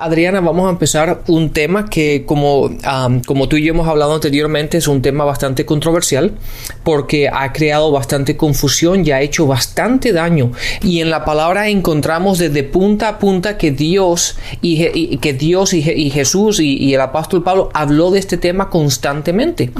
Adriana, 0.00 0.40
vamos 0.40 0.68
a 0.68 0.70
empezar 0.70 1.22
un 1.26 1.50
tema 1.50 1.90
que 1.90 2.24
como, 2.24 2.70
como 3.26 3.48
tú 3.48 3.56
y 3.56 3.64
yo 3.64 3.72
hemos 3.72 3.88
hablado 3.88 4.14
anteriormente 4.14 4.78
es 4.78 4.86
un 4.86 5.02
tema 5.02 5.24
bastante 5.24 5.66
controversial 5.66 6.34
porque 6.84 7.28
ha 7.28 7.52
creado 7.52 7.90
bastante 7.90 8.36
confusión 8.36 9.04
y 9.04 9.10
ha 9.10 9.20
hecho 9.22 9.48
bastante 9.48 10.12
daño. 10.12 10.52
Y 10.84 11.00
en 11.00 11.10
la 11.10 11.24
palabra 11.24 11.68
encontramos 11.68 12.38
desde 12.38 12.62
punta 12.62 13.08
a 13.08 13.18
punta 13.18 13.58
que 13.58 13.72
Dios 13.72 14.36
y, 14.62 15.16
que 15.16 15.32
Dios 15.32 15.74
y, 15.74 15.82
Jesús 15.82 16.60
y, 16.60 16.94
el 16.94 17.00
apóstol 17.00 17.42
Pablo 17.42 17.68
habló 17.74 18.12
de 18.12 18.20
este 18.20 18.36
tema 18.36 18.70
constantemente. 18.70 19.72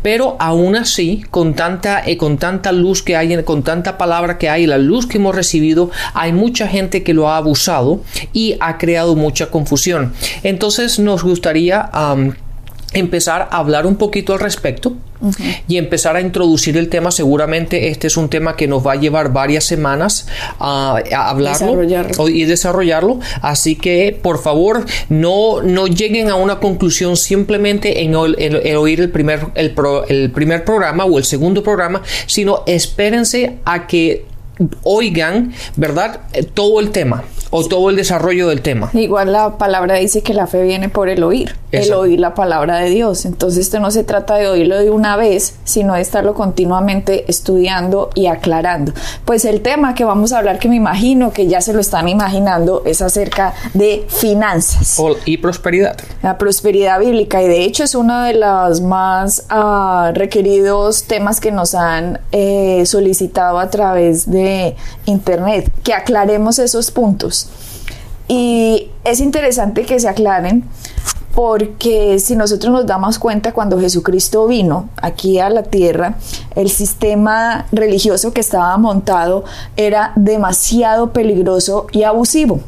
Pero 0.00 0.36
aún 0.40 0.76
así 0.76 1.26
con 1.30 1.52
tanta 1.52 2.02
eh, 2.06 2.16
con 2.16 2.38
tanta 2.38 2.72
luz 2.72 3.02
que 3.02 3.16
hay 3.16 3.42
con 3.42 3.62
tanta 3.62 3.98
palabra 3.98 4.38
que 4.38 4.48
hay 4.48 4.66
la 4.66 4.78
luz 4.78 5.06
que 5.06 5.18
hemos 5.18 5.34
recibido 5.34 5.90
hay 6.14 6.32
mucha 6.32 6.66
gente 6.66 7.02
que 7.02 7.12
lo 7.12 7.28
ha 7.28 7.36
abusado 7.36 8.00
y 8.32 8.56
ha 8.58 8.78
creado 8.78 9.14
mucha 9.14 9.41
confusión. 9.50 10.12
Entonces 10.42 10.98
nos 10.98 11.22
gustaría 11.22 11.90
empezar 12.92 13.48
a 13.50 13.58
hablar 13.58 13.86
un 13.86 13.96
poquito 13.96 14.34
al 14.34 14.40
respecto 14.40 14.94
y 15.68 15.76
empezar 15.76 16.16
a 16.16 16.20
introducir 16.20 16.76
el 16.76 16.88
tema. 16.88 17.10
Seguramente 17.10 17.88
este 17.88 18.08
es 18.08 18.16
un 18.16 18.28
tema 18.28 18.56
que 18.56 18.66
nos 18.66 18.84
va 18.86 18.92
a 18.92 18.96
llevar 18.96 19.32
varias 19.32 19.64
semanas 19.64 20.26
a, 20.58 21.00
hablarlo 21.14 22.28
y 22.28 22.44
desarrollarlo. 22.44 23.20
Así 23.40 23.76
que 23.76 24.18
por 24.20 24.42
favor 24.42 24.84
no, 25.08 25.62
no 25.62 25.86
lleguen 25.86 26.28
a 26.28 26.34
una 26.34 26.58
conclusión 26.58 27.16
simplemente 27.16 28.02
en, 28.02 28.14
oír 28.14 29.00
el 29.00 29.10
primer, 29.10 29.46
el, 29.54 29.74
el 30.08 30.30
primer 30.32 30.64
programa 30.64 31.04
o 31.04 31.18
el 31.18 31.24
segundo 31.24 31.62
programa, 31.62 32.02
sino 32.26 32.64
espérense 32.66 33.58
a 33.64 33.86
que 33.86 34.31
oigan, 34.82 35.52
¿verdad? 35.76 36.20
Todo 36.54 36.80
el 36.80 36.90
tema 36.90 37.24
o 37.54 37.66
todo 37.68 37.90
el 37.90 37.96
desarrollo 37.96 38.48
del 38.48 38.62
tema. 38.62 38.88
Igual 38.94 39.30
la 39.30 39.58
palabra 39.58 39.96
dice 39.96 40.22
que 40.22 40.32
la 40.32 40.46
fe 40.46 40.62
viene 40.62 40.88
por 40.88 41.10
el 41.10 41.22
oír, 41.22 41.54
el 41.70 41.92
oír 41.92 42.18
la 42.18 42.34
palabra 42.34 42.78
de 42.78 42.88
Dios. 42.88 43.26
Entonces 43.26 43.66
esto 43.66 43.78
no 43.78 43.90
se 43.90 44.04
trata 44.04 44.36
de 44.36 44.48
oírlo 44.48 44.78
de 44.78 44.88
una 44.88 45.16
vez, 45.16 45.56
sino 45.64 45.94
de 45.94 46.00
estarlo 46.00 46.32
continuamente 46.32 47.26
estudiando 47.28 48.08
y 48.14 48.26
aclarando. 48.26 48.92
Pues 49.26 49.44
el 49.44 49.60
tema 49.60 49.94
que 49.94 50.04
vamos 50.04 50.32
a 50.32 50.38
hablar, 50.38 50.58
que 50.58 50.70
me 50.70 50.76
imagino 50.76 51.32
que 51.32 51.46
ya 51.46 51.60
se 51.60 51.74
lo 51.74 51.80
están 51.80 52.08
imaginando, 52.08 52.82
es 52.86 53.02
acerca 53.02 53.52
de 53.74 54.06
finanzas. 54.08 54.98
y 55.26 55.36
prosperidad. 55.36 55.98
La 56.22 56.38
prosperidad 56.38 57.00
bíblica. 57.00 57.42
Y 57.42 57.48
de 57.48 57.64
hecho 57.64 57.84
es 57.84 57.94
uno 57.94 58.22
de 58.22 58.32
los 58.32 58.80
más 58.80 59.44
ah, 59.50 60.12
requeridos 60.14 61.04
temas 61.04 61.38
que 61.38 61.52
nos 61.52 61.74
han 61.74 62.18
eh, 62.32 62.84
solicitado 62.86 63.58
a 63.58 63.68
través 63.68 64.30
de 64.30 64.51
Internet. 65.06 65.72
Que 65.82 65.94
aclaremos 65.94 66.58
esos 66.58 66.90
puntos. 66.90 67.48
Y 68.28 68.90
es 69.04 69.20
interesante 69.20 69.84
que 69.84 70.00
se 70.00 70.08
aclaren 70.08 70.64
porque 71.34 72.18
si 72.18 72.36
nosotros 72.36 72.72
nos 72.72 72.86
damos 72.86 73.18
cuenta 73.18 73.52
cuando 73.52 73.80
Jesucristo 73.80 74.46
vino 74.46 74.90
aquí 75.00 75.38
a 75.38 75.48
la 75.48 75.62
tierra, 75.62 76.16
el 76.54 76.70
sistema 76.70 77.66
religioso 77.72 78.32
que 78.32 78.40
estaba 78.40 78.76
montado 78.76 79.44
era 79.76 80.12
demasiado 80.16 81.12
peligroso 81.12 81.86
y 81.92 82.02
abusivo. 82.02 82.60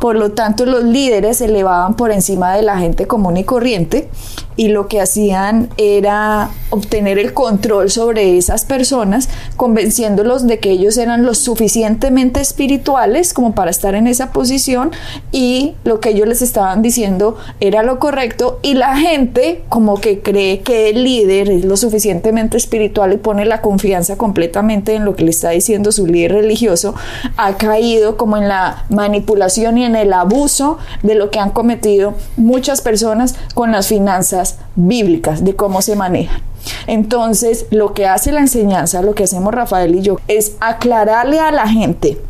Por 0.00 0.16
lo 0.16 0.32
tanto, 0.32 0.66
los 0.66 0.84
líderes 0.84 1.38
se 1.38 1.44
elevaban 1.44 1.94
por 1.94 2.10
encima 2.10 2.54
de 2.54 2.62
la 2.62 2.78
gente 2.78 3.06
común 3.06 3.36
y 3.36 3.44
corriente 3.44 4.08
y 4.56 4.68
lo 4.68 4.88
que 4.88 5.00
hacían 5.00 5.68
era 5.76 6.50
obtener 6.70 7.18
el 7.18 7.34
control 7.34 7.90
sobre 7.90 8.38
esas 8.38 8.64
personas, 8.64 9.28
convenciéndolos 9.56 10.46
de 10.46 10.58
que 10.58 10.70
ellos 10.70 10.96
eran 10.96 11.24
lo 11.24 11.34
suficientemente 11.34 12.40
espirituales 12.40 13.34
como 13.34 13.54
para 13.54 13.70
estar 13.70 13.94
en 13.94 14.06
esa 14.06 14.32
posición 14.32 14.90
y 15.30 15.74
lo 15.84 16.00
que 16.00 16.10
ellos 16.10 16.28
les 16.28 16.42
estaban 16.42 16.82
diciendo 16.82 17.36
era 17.60 17.82
lo 17.82 17.98
correcto 17.98 18.58
y 18.62 18.74
la 18.74 18.96
gente 18.96 19.62
como 19.68 20.00
que 20.00 20.20
cree 20.20 20.60
que 20.60 20.90
el 20.90 21.04
líder 21.04 21.50
es 21.50 21.64
lo 21.64 21.76
suficientemente 21.76 22.56
espiritual 22.56 23.12
y 23.12 23.16
pone 23.16 23.44
la 23.44 23.60
confianza 23.60 24.16
completamente 24.16 24.94
en 24.94 25.04
lo 25.04 25.14
que 25.14 25.24
le 25.24 25.30
está 25.30 25.50
diciendo 25.50 25.92
su 25.92 26.06
líder 26.06 26.32
religioso, 26.32 26.94
ha 27.36 27.56
caído 27.56 28.16
como 28.16 28.36
en 28.36 28.48
la 28.48 28.84
manipulación 28.88 29.78
y 29.78 29.84
en 29.84 29.96
el 29.96 30.12
abuso 30.12 30.78
de 31.02 31.14
lo 31.14 31.30
que 31.30 31.38
han 31.38 31.50
cometido 31.50 32.14
muchas 32.36 32.80
personas 32.80 33.34
con 33.54 33.72
las 33.72 33.88
finanzas 33.88 34.41
bíblicas 34.76 35.44
de 35.44 35.56
cómo 35.56 35.82
se 35.82 35.96
manejan. 35.96 36.42
Entonces, 36.86 37.66
lo 37.70 37.92
que 37.94 38.06
hace 38.06 38.32
la 38.32 38.40
enseñanza, 38.40 39.02
lo 39.02 39.14
que 39.14 39.24
hacemos 39.24 39.54
Rafael 39.54 39.94
y 39.94 40.02
yo, 40.02 40.18
es 40.28 40.52
aclararle 40.60 41.40
a 41.40 41.50
la 41.50 41.68
gente 41.68 42.20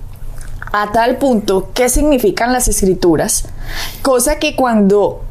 a 0.72 0.90
tal 0.92 1.18
punto 1.18 1.70
qué 1.74 1.88
significan 1.88 2.52
las 2.52 2.66
escrituras, 2.68 3.44
cosa 4.00 4.38
que 4.38 4.56
cuando 4.56 5.22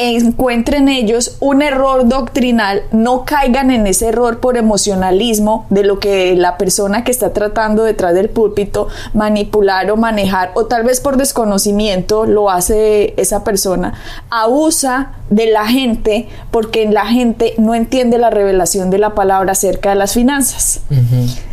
encuentren 0.00 0.88
ellos 0.88 1.36
un 1.40 1.62
error 1.62 2.08
doctrinal, 2.08 2.82
no 2.90 3.24
caigan 3.24 3.70
en 3.70 3.86
ese 3.86 4.08
error 4.08 4.40
por 4.40 4.56
emocionalismo 4.56 5.66
de 5.68 5.84
lo 5.84 5.98
que 5.98 6.34
la 6.36 6.56
persona 6.56 7.04
que 7.04 7.10
está 7.10 7.32
tratando 7.32 7.84
detrás 7.84 8.14
del 8.14 8.30
púlpito 8.30 8.88
manipular 9.12 9.90
o 9.90 9.96
manejar, 9.96 10.52
o 10.54 10.66
tal 10.66 10.84
vez 10.84 11.00
por 11.00 11.16
desconocimiento 11.16 12.24
lo 12.24 12.50
hace 12.50 13.14
esa 13.16 13.44
persona, 13.44 13.94
abusa 14.30 15.12
de 15.28 15.46
la 15.46 15.66
gente 15.66 16.28
porque 16.50 16.88
la 16.88 17.06
gente 17.06 17.54
no 17.58 17.74
entiende 17.74 18.18
la 18.18 18.30
revelación 18.30 18.90
de 18.90 18.98
la 18.98 19.14
palabra 19.14 19.52
acerca 19.52 19.90
de 19.90 19.96
las 19.96 20.14
finanzas. 20.14 20.80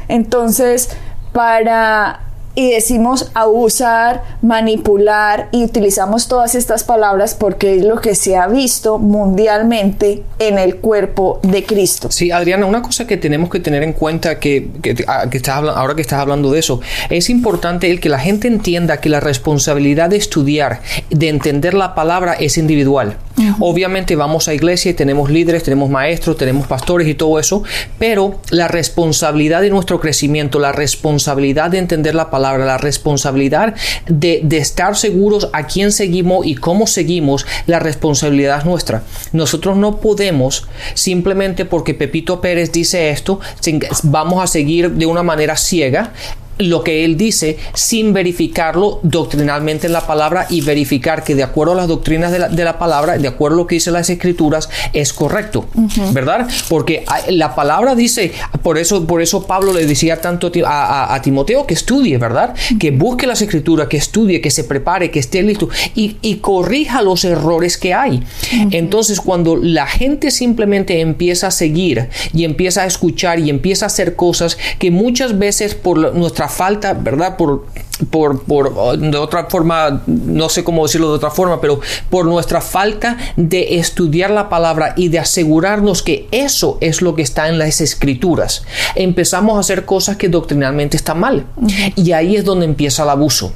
Entonces, 0.08 0.90
para 1.34 2.27
y 2.58 2.72
decimos 2.72 3.30
abusar, 3.36 4.24
manipular 4.42 5.48
y 5.52 5.64
utilizamos 5.64 6.28
todas 6.28 6.56
estas 6.56 6.84
palabras 6.84 7.36
porque 7.36 7.76
es 7.76 7.86
lo 7.86 8.02
que 8.02 8.16
se 8.16 8.36
ha 8.36 8.48
visto 8.48 8.98
mundialmente 8.98 10.24
en 10.40 10.58
el 10.58 10.78
cuerpo 10.78 11.40
de 11.44 11.64
Cristo. 11.64 12.10
Sí, 12.10 12.32
Adriana, 12.32 12.66
una 12.66 12.82
cosa 12.82 13.06
que 13.06 13.16
tenemos 13.16 13.52
que 13.52 13.60
tener 13.60 13.84
en 13.84 13.94
cuenta 13.94 14.40
que, 14.40 14.70
que, 14.82 15.06
ah, 15.08 15.30
que 15.30 15.38
estás 15.38 15.58
ahora 15.58 15.94
que 15.94 16.02
estás 16.02 16.20
hablando 16.20 16.50
de 16.50 16.58
eso, 16.58 16.82
es 17.12 17.30
importante 17.30 17.92
el 17.92 18.00
que 18.00 18.10
la 18.10 18.18
gente 18.18 18.48
entienda 18.48 19.00
que 19.02 19.10
la 19.10 19.20
responsabilidad 19.20 20.10
de 20.10 20.18
estudiar, 20.18 20.82
de 21.12 21.30
entender 21.30 21.76
la 21.76 21.94
palabra 21.94 22.34
es 22.34 22.58
individual. 22.58 23.18
Obviamente 23.60 24.16
vamos 24.16 24.48
a 24.48 24.54
iglesia 24.54 24.92
y 24.92 24.94
tenemos 24.94 25.30
líderes, 25.30 25.64
tenemos 25.64 25.90
maestros, 25.90 26.38
tenemos 26.38 26.66
pastores 26.66 27.08
y 27.08 27.14
todo 27.14 27.40
eso, 27.40 27.64
pero 28.00 28.40
la 28.50 28.68
responsabilidad 28.68 29.62
de 29.62 29.70
nuestro 29.70 30.00
crecimiento, 30.00 30.60
la 30.60 30.72
responsabilidad 30.72 31.70
de 31.70 31.78
entender 31.78 32.16
la 32.16 32.32
palabra, 32.32 32.66
la 32.66 32.78
responsabilidad 32.78 33.76
de, 34.08 34.48
estar 34.58 34.96
seguros 34.96 35.50
a 35.54 35.68
quién 35.68 35.92
seguimos 35.92 36.46
y 36.48 36.56
cómo 36.56 36.88
seguimos, 36.88 37.46
la 37.68 37.80
responsabilidad 37.80 38.60
es 38.60 38.66
nuestra. 38.66 39.04
Nosotros 39.34 39.78
no 39.78 39.98
podemos 39.98 40.68
simplemente 40.96 41.66
porque 41.66 41.94
Pepito 41.94 42.42
Pérez 42.42 42.72
dice 42.72 43.12
esto, 43.12 43.40
vamos 44.04 44.44
a 44.44 44.48
seguir 44.48 44.92
de 44.92 45.06
una 45.06 45.22
manera 45.22 45.56
ciega 45.58 46.12
lo 46.60 46.84
que 46.84 47.06
él 47.06 47.18
dice 47.18 47.58
sin 47.74 48.14
verificarlo 48.14 49.00
doctrinalmente 49.04 49.88
en 49.88 49.94
la 49.94 50.06
palabra 50.06 50.48
y 50.50 50.62
verificar 50.62 51.24
que 51.24 51.36
de 51.36 51.44
acuerdo 51.44 51.74
a 51.74 51.78
las 51.78 51.88
doctrinas 51.88 52.32
de 52.32 52.64
la, 52.64 52.80
palabra, 52.80 53.18
de 53.18 53.28
acuerdo 53.28 53.56
a 53.56 53.58
lo 53.60 53.68
que 53.68 53.76
dice 53.76 53.92
las 53.92 54.10
escrituras, 54.10 54.70
es 54.94 55.14
correcto, 55.14 55.66
¿verdad? 56.12 56.48
Porque 56.70 57.06
la 57.30 57.56
palabra 57.56 57.96
dice, 57.96 58.32
por 58.62 58.78
eso, 58.78 59.06
por 59.06 59.22
eso 59.22 59.46
Pablo 59.46 59.74
le 59.74 59.86
decía 59.86 60.22
tanto 60.22 60.52
a, 60.66 61.20
Timoteo 61.24 61.66
que 61.66 61.74
estudie, 61.74 62.18
¿verdad? 62.18 62.56
Que 62.80 62.92
busque 62.92 63.28
las 63.28 63.42
escrituras, 63.42 63.88
que 63.88 63.98
estudie, 63.98 64.42
que 64.42 64.52
se 64.52 64.64
prepare, 64.64 65.12
que 65.12 65.20
esté 65.20 65.42
listo 65.44 65.70
y, 65.96 66.38
corrija 66.38 67.02
los 67.02 67.26
errores 67.26 67.78
que 67.78 67.94
hay. 67.94 68.24
Entonces, 68.72 69.20
cuando 69.20 69.56
la 69.56 69.88
gente 69.88 70.32
simplemente 70.32 71.02
empieza 71.02 71.48
a 71.48 71.52
seguir 71.52 72.10
y 72.34 72.44
empieza 72.44 72.84
a 72.84 72.86
escuchar 72.86 73.40
y 73.40 73.50
empieza 73.50 73.86
a 73.86 73.88
hacer 73.88 74.16
cosas 74.16 74.58
que 74.80 74.92
muchas 74.92 75.38
veces 75.38 75.76
por 75.76 76.16
nuestra 76.16 76.47
falta, 76.48 76.94
¿verdad? 76.94 77.38
Por, 77.38 77.66
por, 78.10 78.44
por, 78.44 78.98
de 78.98 79.18
otra 79.18 79.46
forma, 79.46 80.02
no 80.06 80.50
sé 80.50 80.64
cómo 80.64 80.86
decirlo 80.86 81.10
de 81.10 81.16
otra 81.16 81.32
forma, 81.32 81.60
pero 81.62 81.80
por 82.10 82.26
nuestra 82.26 82.62
falta 82.62 83.18
de 83.36 83.80
estudiar 83.80 84.32
la 84.32 84.50
palabra 84.50 84.94
y 84.96 85.10
de 85.10 85.20
asegurarnos 85.20 86.04
que 86.04 86.28
eso 86.32 86.78
es 86.82 87.02
lo 87.02 87.16
que 87.16 87.22
está 87.22 87.50
en 87.50 87.58
las 87.58 87.82
escrituras, 87.82 88.64
empezamos 88.96 89.58
a 89.58 89.60
hacer 89.60 89.86
cosas 89.86 90.18
que 90.18 90.30
doctrinalmente 90.30 90.98
están 90.98 91.20
mal. 91.20 91.46
Y 91.96 92.12
ahí 92.12 92.36
es 92.36 92.46
donde 92.46 92.66
empieza 92.66 93.04
el 93.04 93.10
abuso. 93.10 93.54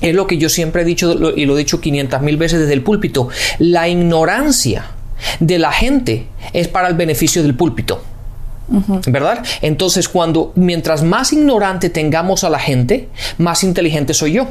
Es 0.00 0.14
lo 0.14 0.26
que 0.26 0.38
yo 0.38 0.48
siempre 0.48 0.82
he 0.82 0.84
dicho 0.84 1.12
y 1.36 1.44
lo 1.46 1.54
he 1.54 1.58
dicho 1.58 1.80
500 1.80 2.20
mil 2.22 2.36
veces 2.36 2.60
desde 2.60 2.72
el 2.72 2.82
púlpito. 2.82 3.28
La 3.58 3.88
ignorancia 3.88 4.86
de 5.40 5.58
la 5.58 5.72
gente 5.72 6.26
es 6.52 6.68
para 6.68 6.88
el 6.88 6.94
beneficio 6.94 7.42
del 7.42 7.54
púlpito. 7.54 8.02
¿Verdad? 9.06 9.44
Entonces, 9.60 10.08
cuando 10.08 10.52
mientras 10.54 11.02
más 11.02 11.32
ignorante 11.32 11.90
tengamos 11.90 12.44
a 12.44 12.50
la 12.50 12.58
gente, 12.58 13.08
más 13.38 13.64
inteligente 13.64 14.14
soy 14.14 14.32
yo 14.32 14.48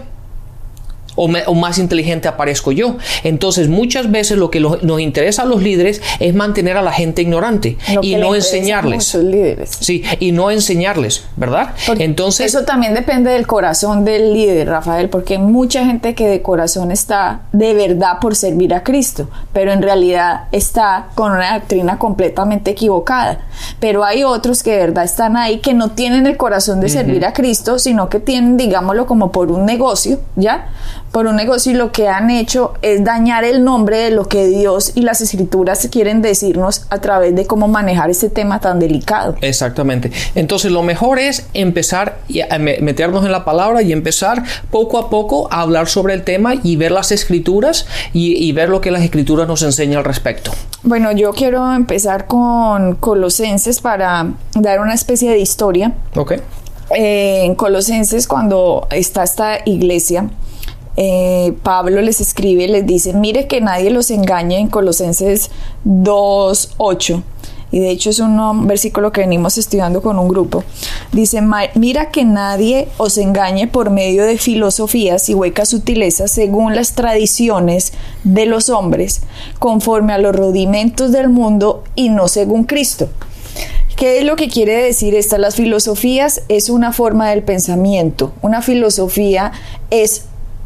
o, 1.21 1.55
más 1.55 1.77
inteligente 1.77 2.27
aparezco 2.27 2.71
yo. 2.71 2.97
Entonces, 3.23 3.69
muchas 3.69 4.11
veces 4.11 4.37
lo 4.37 4.49
que 4.49 4.59
nos 4.59 4.99
interesa 4.99 5.43
a 5.43 5.45
los 5.45 5.61
líderes 5.61 6.01
es 6.19 6.33
mantener 6.33 6.77
a 6.77 6.81
la 6.81 6.91
gente 6.91 7.21
ignorante 7.21 7.77
y 8.01 8.15
no 8.15 8.35
enseñarles. 8.35 9.13
Líderes. 9.15 9.77
Sí, 9.79 10.03
y 10.19 10.31
no 10.31 10.51
enseñarles, 10.51 11.25
¿verdad? 11.35 11.73
Entonces, 11.97 12.47
eso 12.47 12.65
también 12.65 12.93
depende 12.93 13.31
del 13.31 13.47
corazón 13.47 14.05
del 14.05 14.33
líder, 14.33 14.67
Rafael, 14.67 15.09
porque 15.09 15.35
hay 15.35 15.39
mucha 15.39 15.85
gente 15.85 16.15
que 16.15 16.27
de 16.27 16.41
corazón 16.41 16.91
está 16.91 17.41
de 17.51 17.73
verdad 17.73 18.19
por 18.19 18.35
servir 18.35 18.73
a 18.73 18.83
Cristo, 18.83 19.29
pero 19.53 19.71
en 19.71 19.81
realidad 19.81 20.45
está 20.51 21.07
con 21.15 21.31
una 21.31 21.59
doctrina 21.59 21.97
completamente 21.97 22.71
equivocada. 22.71 23.39
Pero 23.79 24.03
hay 24.03 24.23
otros 24.23 24.63
que 24.63 24.71
de 24.71 24.77
verdad 24.77 25.03
están 25.03 25.37
ahí 25.37 25.59
que 25.59 25.73
no 25.73 25.91
tienen 25.91 26.25
el 26.25 26.37
corazón 26.37 26.81
de 26.81 26.89
servir 26.89 27.25
a 27.25 27.33
Cristo, 27.33 27.79
sino 27.79 28.09
que 28.09 28.19
tienen, 28.19 28.57
digámoslo, 28.57 29.05
como 29.05 29.31
por 29.31 29.51
un 29.51 29.65
negocio, 29.65 30.19
¿ya? 30.35 30.69
Por 31.11 31.27
un 31.27 31.35
negocio 31.35 31.73
y 31.73 31.75
lo 31.75 31.91
que 31.91 32.07
han 32.07 32.29
hecho 32.29 32.73
es 32.81 33.03
dañar 33.03 33.43
el 33.43 33.63
nombre 33.63 33.97
de 33.97 34.11
lo 34.11 34.25
que 34.25 34.47
Dios 34.47 34.93
y 34.95 35.01
las 35.01 35.21
escrituras 35.21 35.87
quieren 35.91 36.21
decirnos 36.21 36.85
a 36.89 36.99
través 36.99 37.35
de 37.35 37.45
cómo 37.45 37.67
manejar 37.67 38.09
este 38.09 38.29
tema 38.29 38.59
tan 38.59 38.79
delicado. 38.79 39.35
Exactamente. 39.41 40.11
Entonces 40.35 40.71
lo 40.71 40.83
mejor 40.83 41.19
es 41.19 41.47
empezar 41.53 42.19
a 42.49 42.57
meternos 42.57 43.25
en 43.25 43.31
la 43.31 43.43
palabra 43.43 43.81
y 43.81 43.91
empezar 43.91 44.43
poco 44.69 44.97
a 44.97 45.09
poco 45.09 45.51
a 45.51 45.61
hablar 45.61 45.87
sobre 45.87 46.13
el 46.13 46.23
tema 46.23 46.53
y 46.63 46.77
ver 46.77 46.91
las 46.91 47.11
escrituras 47.11 47.85
y, 48.13 48.51
ver 48.51 48.69
lo 48.69 48.81
que 48.81 48.91
las 48.91 49.01
escrituras 49.03 49.47
nos 49.47 49.61
enseñan 49.63 49.99
al 49.99 50.03
respecto. 50.03 50.51
Bueno, 50.83 51.11
yo 51.13 51.31
quiero 51.31 51.73
empezar 51.73 52.27
con 52.27 52.95
Colosenses 52.95 53.79
para 53.79 54.33
dar 54.55 54.81
una 54.81 54.93
especie 54.93 55.29
de 55.31 55.39
historia. 55.39 55.93
Ok. 56.15 56.33
Eh, 56.93 57.45
en 57.45 57.55
Colosenses, 57.55 58.27
cuando 58.27 58.87
está 58.91 59.23
esta 59.23 59.59
iglesia, 59.65 60.29
eh, 60.97 61.53
Pablo 61.63 62.01
les 62.01 62.21
escribe, 62.21 62.67
les 62.67 62.85
dice, 62.85 63.13
mire 63.13 63.47
que 63.47 63.61
nadie 63.61 63.89
los 63.89 64.11
engañe 64.11 64.59
en 64.59 64.67
Colosenses 64.67 65.49
2.8. 65.85 67.23
Y 67.71 67.79
de 67.79 67.89
hecho 67.89 68.09
es 68.09 68.19
un 68.19 68.67
versículo 68.67 69.13
que 69.13 69.21
venimos 69.21 69.57
estudiando 69.57 70.01
con 70.01 70.19
un 70.19 70.27
grupo. 70.27 70.63
Dice, 71.13 71.41
mira 71.75 72.11
que 72.11 72.25
nadie 72.25 72.89
os 72.97 73.17
engañe 73.17 73.67
por 73.67 73.89
medio 73.89 74.25
de 74.25 74.37
filosofías 74.37 75.29
y 75.29 75.33
huecas 75.33 75.69
sutilezas 75.69 76.31
según 76.31 76.75
las 76.75 76.93
tradiciones 76.93 77.93
de 78.25 78.45
los 78.45 78.69
hombres, 78.69 79.21
conforme 79.59 80.11
a 80.11 80.17
los 80.17 80.35
rudimentos 80.35 81.13
del 81.13 81.29
mundo 81.29 81.85
y 81.95 82.09
no 82.09 82.27
según 82.27 82.65
Cristo. 82.65 83.07
¿Qué 83.95 84.17
es 84.17 84.25
lo 84.25 84.35
que 84.35 84.49
quiere 84.49 84.73
decir 84.73 85.15
esta? 85.15 85.37
Las 85.37 85.55
filosofías 85.55 86.41
es 86.49 86.69
una 86.69 86.91
forma 86.91 87.29
del 87.29 87.43
pensamiento. 87.43 88.33
Una 88.41 88.61
filosofía 88.61 89.51
es 89.91 90.25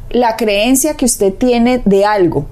la 0.09 0.35
creencia 0.35 0.95
que 0.95 1.05
usted 1.05 1.33
tiene 1.33 1.81
de 1.85 2.05
algo. 2.05 2.45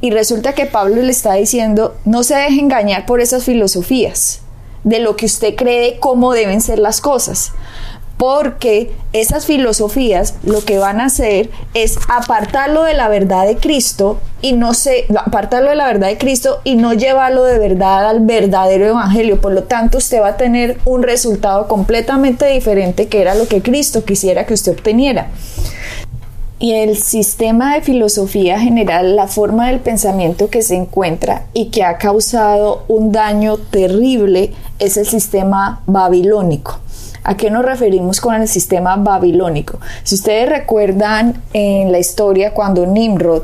Y 0.00 0.10
resulta 0.10 0.54
que 0.54 0.66
Pablo 0.66 1.02
le 1.02 1.10
está 1.10 1.34
diciendo, 1.34 1.96
no 2.04 2.22
se 2.22 2.34
deje 2.34 2.60
engañar 2.60 3.06
por 3.06 3.20
esas 3.20 3.44
filosofías, 3.44 4.40
de 4.84 5.00
lo 5.00 5.16
que 5.16 5.26
usted 5.26 5.54
cree 5.54 5.98
cómo 5.98 6.32
deben 6.32 6.60
ser 6.60 6.78
las 6.78 7.00
cosas. 7.00 7.52
Porque 8.18 8.92
esas 9.12 9.46
filosofías 9.46 10.34
lo 10.44 10.64
que 10.64 10.78
van 10.78 11.00
a 11.00 11.06
hacer 11.06 11.50
es 11.74 11.98
apartarlo 12.08 12.84
de 12.84 12.94
la 12.94 13.08
verdad 13.08 13.46
de 13.46 13.56
Cristo 13.56 14.20
y 14.40 14.52
no 14.52 14.74
se 14.74 15.06
apartarlo 15.16 15.70
de 15.70 15.76
la 15.76 15.86
verdad 15.86 16.06
de 16.06 16.18
Cristo 16.18 16.60
y 16.62 16.76
no 16.76 16.92
llevarlo 16.92 17.42
de 17.42 17.58
verdad 17.58 18.08
al 18.08 18.20
verdadero 18.20 18.86
evangelio. 18.86 19.40
Por 19.40 19.52
lo 19.52 19.64
tanto, 19.64 19.98
usted 19.98 20.20
va 20.20 20.28
a 20.28 20.36
tener 20.36 20.78
un 20.84 21.02
resultado 21.02 21.66
completamente 21.66 22.46
diferente 22.46 23.08
que 23.08 23.22
era 23.22 23.34
lo 23.34 23.48
que 23.48 23.60
Cristo 23.60 24.04
quisiera 24.04 24.46
que 24.46 24.54
usted 24.54 24.72
obteniera. 24.72 25.28
Y 26.62 26.74
el 26.74 26.96
sistema 26.96 27.74
de 27.74 27.80
filosofía 27.80 28.60
general, 28.60 29.16
la 29.16 29.26
forma 29.26 29.66
del 29.66 29.80
pensamiento 29.80 30.48
que 30.48 30.62
se 30.62 30.76
encuentra 30.76 31.46
y 31.52 31.70
que 31.70 31.82
ha 31.82 31.98
causado 31.98 32.84
un 32.86 33.10
daño 33.10 33.56
terrible 33.56 34.52
es 34.78 34.96
el 34.96 35.04
sistema 35.04 35.82
babilónico. 35.86 36.78
¿A 37.24 37.36
qué 37.36 37.50
nos 37.50 37.64
referimos 37.64 38.20
con 38.20 38.36
el 38.36 38.46
sistema 38.46 38.94
babilónico? 38.94 39.80
Si 40.04 40.14
ustedes 40.14 40.48
recuerdan 40.48 41.42
en 41.52 41.90
la 41.90 41.98
historia 41.98 42.54
cuando 42.54 42.86
Nimrod 42.86 43.42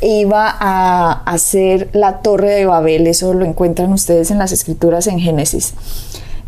iba 0.00 0.56
a 0.58 1.22
hacer 1.26 1.90
la 1.92 2.20
torre 2.22 2.52
de 2.52 2.64
Babel, 2.64 3.06
eso 3.06 3.34
lo 3.34 3.44
encuentran 3.44 3.92
ustedes 3.92 4.30
en 4.30 4.38
las 4.38 4.52
escrituras 4.52 5.06
en 5.06 5.20
Génesis, 5.20 5.74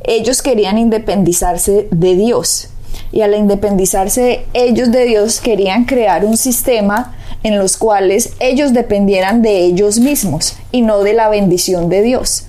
ellos 0.02 0.40
querían 0.40 0.78
independizarse 0.78 1.88
de 1.90 2.14
Dios 2.14 2.70
y 3.16 3.22
al 3.22 3.34
independizarse 3.34 4.44
ellos 4.52 4.92
de 4.92 5.06
Dios 5.06 5.40
querían 5.40 5.86
crear 5.86 6.26
un 6.26 6.36
sistema 6.36 7.16
en 7.42 7.58
los 7.58 7.78
cuales 7.78 8.34
ellos 8.40 8.74
dependieran 8.74 9.40
de 9.40 9.60
ellos 9.60 9.98
mismos 10.00 10.58
y 10.70 10.82
no 10.82 11.00
de 11.00 11.14
la 11.14 11.30
bendición 11.30 11.88
de 11.88 12.02
Dios. 12.02 12.44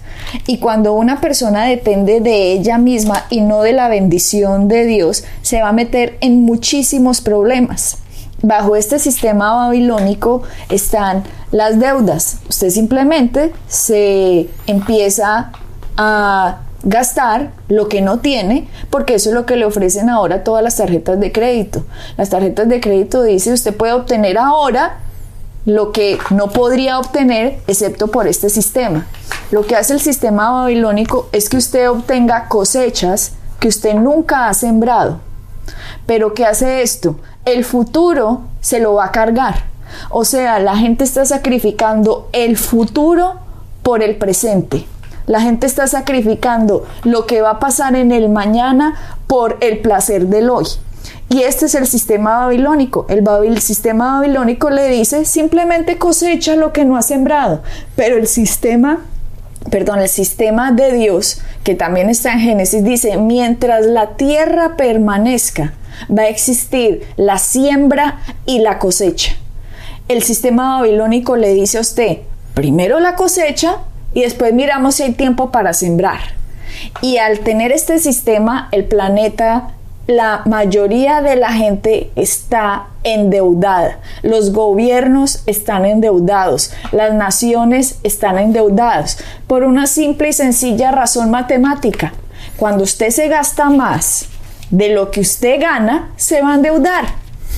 Y 0.46 0.58
cuando 0.58 0.92
una 0.92 1.22
persona 1.22 1.64
depende 1.64 2.20
de 2.20 2.52
ella 2.52 2.78
misma 2.78 3.28
y 3.30 3.40
no 3.40 3.62
de 3.62 3.72
la 3.72 3.88
bendición 3.88 4.68
de 4.68 4.84
Dios, 4.84 5.24
se 5.42 5.62
va 5.62 5.70
a 5.70 5.72
meter 5.72 6.18
en 6.20 6.44
muchísimos 6.44 7.22
problemas. 7.22 8.00
Bajo 8.42 8.76
este 8.76 9.00
sistema 9.00 9.54
babilónico 9.54 10.44
están 10.68 11.24
las 11.50 11.80
deudas. 11.80 12.40
Usted 12.50 12.72
simplemente 12.72 13.54
se 13.70 14.50
empieza 14.68 15.54
a 15.96 16.58
gastar 16.84 17.52
lo 17.68 17.90
que 17.90 18.02
no 18.02 18.20
tiene, 18.20 18.68
porque 18.90 19.16
eso 19.16 19.30
es 19.30 19.36
lo 19.36 19.46
que 19.46 19.56
le 19.56 19.66
ofrecen 19.66 20.10
ahora 20.10 20.44
todas 20.44 20.64
las 20.64 20.76
tarjetas 20.78 21.20
de 21.20 21.32
crédito. 21.32 21.84
Las 22.18 22.30
tarjetas 22.30 22.68
de 22.70 22.80
crédito 22.80 23.24
dice 23.24 23.54
usted 23.54 23.76
puede 23.76 23.94
obtener 23.94 24.38
ahora 24.38 25.00
lo 25.66 25.92
que 25.92 26.18
no 26.30 26.48
podría 26.48 26.98
obtener 26.98 27.60
excepto 27.68 28.08
por 28.08 28.28
este 28.28 28.50
sistema. 28.50 29.06
Lo 29.52 29.66
que 29.66 29.76
hace 29.76 29.94
el 29.94 30.00
sistema 30.00 30.50
babilónico 30.50 31.28
es 31.32 31.50
que 31.50 31.58
usted 31.58 31.90
obtenga 31.90 32.48
cosechas 32.48 33.34
que 33.60 33.68
usted 33.68 33.96
nunca 33.96 34.48
ha 34.48 34.54
sembrado. 34.54 35.20
Pero 36.06 36.34
¿qué 36.34 36.46
hace 36.46 36.82
esto? 36.82 37.20
El 37.44 37.66
futuro 37.66 38.44
se 38.62 38.80
lo 38.80 38.94
va 38.94 39.06
a 39.06 39.12
cargar. 39.12 39.64
O 40.10 40.26
sea, 40.26 40.60
la 40.60 40.78
gente 40.78 41.04
está 41.04 41.26
sacrificando 41.26 42.30
el 42.34 42.58
futuro 42.58 43.36
por 43.84 44.04
el 44.04 44.16
presente. 44.16 44.86
La 45.28 45.42
gente 45.42 45.68
está 45.68 45.88
sacrificando 45.88 46.86
lo 47.04 47.26
que 47.28 47.42
va 47.42 47.52
a 47.52 47.60
pasar 47.60 47.96
en 47.96 48.12
el 48.12 48.30
mañana 48.30 48.96
por 49.28 49.58
el 49.60 49.80
placer 49.80 50.28
del 50.28 50.50
hoy. 50.50 50.66
Y 51.30 51.42
este 51.42 51.66
es 51.66 51.76
el 51.76 51.86
sistema 51.86 52.40
babilónico. 52.40 53.06
El, 53.10 53.62
sistema 53.62 54.14
babilónico 54.14 54.70
le 54.70 54.88
dice 54.88 55.26
simplemente 55.26 55.98
cosecha 55.98 56.56
lo 56.56 56.72
que 56.72 56.86
no 56.86 56.96
ha 56.96 57.02
sembrado. 57.02 57.62
Pero 57.98 58.16
el 58.16 58.28
sistema, 58.28 59.02
perdón, 59.70 60.00
el 60.00 60.08
sistema 60.08 60.72
de 60.72 60.94
Dios, 60.94 61.42
que 61.66 61.76
también 61.76 62.10
está 62.10 62.32
en 62.32 62.40
Génesis, 62.40 62.84
dice, 62.86 63.18
mientras 63.18 63.86
la 63.86 64.16
tierra 64.16 64.78
permanezca, 64.78 65.74
va 66.10 66.24
a 66.24 66.30
existir 66.30 67.06
la 67.18 67.38
siembra 67.38 68.22
y 68.46 68.60
la 68.60 68.80
cosecha. 68.80 69.34
El 70.08 70.24
sistema 70.24 70.80
babilónico 70.80 71.36
le 71.36 71.54
dice 71.54 71.80
a 71.80 71.82
usted, 71.82 72.20
primero 72.54 73.02
la 73.02 73.16
cosecha 73.16 73.80
y 74.14 74.22
después 74.22 74.54
miramos 74.54 74.96
si 74.96 75.04
hay 75.04 75.14
tiempo 75.14 75.52
para 75.52 75.74
sembrar. 75.74 76.20
Y 77.02 77.18
al 77.18 77.40
tener 77.40 77.72
este 77.72 78.00
sistema, 78.00 78.70
el 78.72 78.86
planeta, 78.86 79.70
la 80.08 80.42
mayoría 80.46 81.22
de 81.22 81.36
la 81.36 81.52
gente 81.52 82.12
está 82.16 82.88
endeudada. 83.04 84.00
Los 84.24 84.54
gobiernos 84.54 85.44
están 85.46 85.86
endeudados. 85.86 86.72
Las 86.92 87.14
naciones 87.14 88.00
están 88.04 88.38
endeudadas. 88.38 89.20
Por 89.48 89.64
una 89.64 89.86
simple 89.86 90.30
y 90.30 90.34
sencilla 90.34 90.92
razón 90.92 91.30
matemática. 91.30 92.14
Cuando 92.56 92.84
usted 92.84 93.10
se 93.10 93.28
gasta 93.28 93.70
más 93.70 94.28
de 94.72 94.90
lo 94.90 95.12
que 95.12 95.22
usted 95.22 95.60
gana, 95.62 96.12
se 96.16 96.42
va 96.42 96.54
a 96.54 96.56
endeudar. 96.56 97.06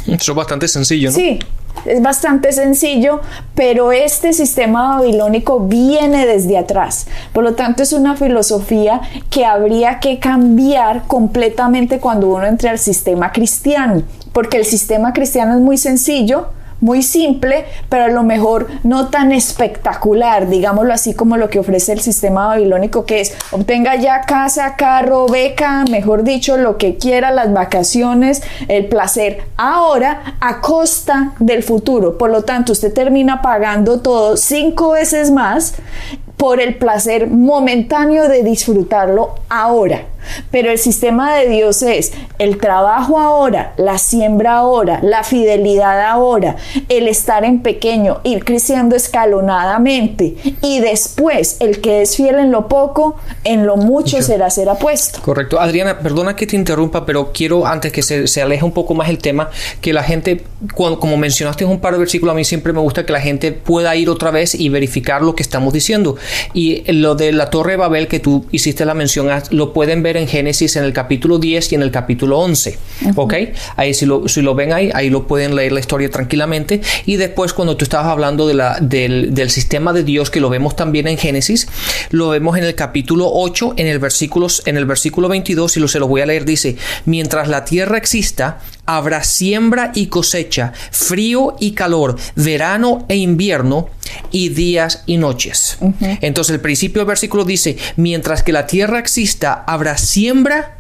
Eso 0.08 0.32
es 0.32 0.36
bastante 0.36 0.68
sencillo, 0.68 1.10
¿no? 1.12 1.16
Sí, 1.16 1.40
es 1.86 2.02
bastante 2.02 2.52
sencillo, 2.52 3.22
pero 3.56 3.92
este 3.92 4.34
sistema 4.34 4.98
babilónico 4.98 5.60
viene 5.60 6.26
desde 6.26 6.58
atrás. 6.58 7.08
Por 7.34 7.44
lo 7.44 7.56
tanto, 7.56 7.84
es 7.84 7.94
una 7.94 8.16
filosofía 8.16 9.02
que 9.30 9.46
habría 9.46 10.00
que 10.00 10.20
cambiar 10.20 11.04
completamente 11.08 12.00
cuando 12.00 12.30
uno 12.30 12.46
entre 12.46 12.70
al 12.70 12.80
sistema 12.80 13.32
cristiano, 13.32 14.04
porque 14.34 14.58
el 14.58 14.66
sistema 14.66 15.14
cristiano 15.14 15.56
es 15.56 15.62
muy 15.62 15.78
sencillo, 15.78 16.48
muy 16.82 17.04
simple, 17.04 17.66
pero 17.90 18.06
a 18.06 18.08
lo 18.10 18.24
mejor 18.24 18.68
no 18.84 19.10
tan 19.10 19.32
espectacular, 19.32 20.48
digámoslo 20.48 20.94
así 20.94 21.14
como 21.14 21.38
lo 21.38 21.50
que 21.50 21.60
ofrece 21.60 21.94
el 21.94 22.00
sistema 22.00 22.48
babilónico, 22.48 23.06
que 23.06 23.22
es 23.22 23.36
obtenga 23.52 23.96
ya 23.96 24.22
casa, 24.22 24.76
carro, 24.76 25.28
beca, 25.28 25.86
mejor 25.90 26.24
dicho, 26.24 26.58
lo 26.58 26.78
que 26.78 26.98
quiera, 26.98 27.32
las 27.32 27.54
vacaciones, 27.54 28.42
el 28.68 28.88
placer, 28.88 29.44
ahora 29.58 30.36
a 30.40 30.62
costa 30.62 31.34
del 31.40 31.64
futuro. 31.64 32.18
Por 32.18 32.30
lo 32.30 32.44
tanto, 32.44 32.72
usted 32.72 32.94
termina 32.94 33.42
pagando 33.42 34.02
todo 34.02 34.38
cinco 34.38 34.92
veces 34.92 35.32
más 35.32 35.76
por 36.38 36.62
el 36.62 36.76
placer 36.76 37.28
momentáneo 37.28 38.30
de 38.30 38.44
disfrutarlo 38.44 39.36
ahora. 39.50 40.04
Pero 40.52 40.72
el 40.72 40.78
sistema 40.78 41.36
de 41.36 41.50
Dios 41.50 41.82
es 41.82 42.12
el 42.38 42.58
trabajo 42.58 43.20
ahora, 43.20 43.74
la 43.78 43.98
siembra 43.98 44.58
ahora, 44.58 45.00
la 45.04 45.24
fidelidad 45.24 46.02
ahora, 46.08 46.56
el 46.88 47.08
estar 47.08 47.44
en 47.44 47.62
pequeño, 47.62 48.20
ir 48.24 48.44
creciendo 48.46 48.96
escalonadamente 48.96 50.36
y 50.62 50.80
después 50.80 51.58
el 51.60 51.82
que 51.82 52.02
es 52.02 52.16
fiel 52.16 52.36
en 52.36 52.52
lo 52.52 52.68
poco, 52.68 53.18
en 53.44 53.66
lo 53.66 53.78
mucho 53.78 54.22
será 54.22 54.50
ser 54.50 54.70
apuesto. 54.70 55.22
Correcto. 55.22 55.60
Adriana, 55.60 56.00
perdona 56.00 56.36
que 56.36 56.48
te 56.48 56.56
interrumpa, 56.56 57.06
pero 57.06 57.32
quiero 57.34 57.66
antes 57.66 57.92
que 57.92 58.02
se, 58.02 58.28
se 58.28 58.42
aleje 58.42 58.66
un 58.66 58.72
poco 58.72 58.94
más 58.94 59.10
el 59.10 59.18
tema, 59.18 59.50
que 59.82 59.94
la 59.94 60.04
gente, 60.04 60.44
como 60.76 61.18
mencionaste 61.18 61.64
en 61.64 61.70
un 61.70 61.80
par 61.80 61.94
de 61.94 62.00
versículos, 62.00 62.34
a 62.34 62.36
mí 62.36 62.46
siempre 62.46 62.74
me 62.74 62.80
gusta 62.80 63.06
que 63.06 63.14
la 63.14 63.22
gente 63.22 63.52
pueda 63.52 63.96
ir 63.96 64.10
otra 64.10 64.32
vez 64.32 64.56
y 64.56 64.70
verificar 64.70 65.22
lo 65.22 65.36
que 65.36 65.44
estamos 65.44 65.74
diciendo. 65.74 66.16
Y 66.54 66.90
lo 66.92 67.16
de 67.16 67.32
la 67.32 67.50
Torre 67.50 67.72
de 67.72 67.78
Babel 67.78 68.08
que 68.08 68.20
tú 68.20 68.46
hiciste 68.52 68.86
la 68.86 68.94
mención, 68.94 69.30
lo 69.52 69.74
pueden 69.74 70.04
ver 70.04 70.09
en 70.18 70.28
Génesis 70.28 70.76
en 70.76 70.84
el 70.84 70.94
capítulo 70.94 71.40
10 71.40 71.72
y 71.72 71.76
en 71.76 71.82
el 71.82 71.92
capítulo 71.92 72.40
11. 72.40 72.78
¿Ok? 73.16 73.34
Ahí 73.76 73.94
si 73.94 74.06
lo, 74.06 74.28
si 74.28 74.42
lo 74.42 74.56
ven 74.56 74.74
ahí, 74.74 74.90
ahí 74.94 75.10
lo 75.10 75.28
pueden 75.28 75.56
leer 75.56 75.72
la 75.72 75.80
historia 75.80 76.10
tranquilamente. 76.10 76.82
Y 77.06 77.18
después 77.18 77.54
cuando 77.54 77.78
tú 77.78 77.84
estabas 77.84 78.08
hablando 78.08 78.48
de 78.48 78.54
la, 78.54 78.80
del, 78.80 79.34
del 79.34 79.50
sistema 79.50 79.94
de 79.94 80.04
Dios, 80.04 80.30
que 80.30 80.40
lo 80.40 80.50
vemos 80.50 80.76
también 80.76 81.08
en 81.08 81.18
Génesis, 81.18 81.68
lo 82.10 82.30
vemos 82.30 82.58
en 82.58 82.64
el 82.64 82.76
capítulo 82.76 83.30
8, 83.32 83.74
en 83.78 83.88
el, 83.88 84.00
versículo, 84.00 84.48
en 84.66 84.78
el 84.78 84.86
versículo 84.86 85.28
22, 85.28 85.78
y 85.78 85.80
lo, 85.80 85.88
se 85.88 86.00
lo 86.00 86.08
voy 86.08 86.22
a 86.22 86.26
leer, 86.26 86.46
dice, 86.46 86.78
mientras 87.06 87.48
la 87.48 87.66
tierra 87.66 87.98
exista, 87.98 88.60
habrá 88.98 89.24
siembra 89.24 89.92
y 89.94 90.08
cosecha, 90.08 90.74
frío 90.92 91.56
y 91.60 91.72
calor, 91.72 92.18
verano 92.36 93.06
e 93.08 93.18
invierno, 93.18 93.90
y 94.32 94.50
días 94.50 95.04
y 95.06 95.18
noches. 95.18 95.78
Entonces 96.22 96.56
el 96.56 96.62
principio 96.62 97.02
del 97.02 97.08
versículo 97.08 97.46
dice, 97.46 97.78
mientras 97.96 98.42
que 98.42 98.52
la 98.52 98.66
tierra 98.66 98.98
exista, 98.98 99.64
habrá 99.68 99.98
siembra 99.98 100.80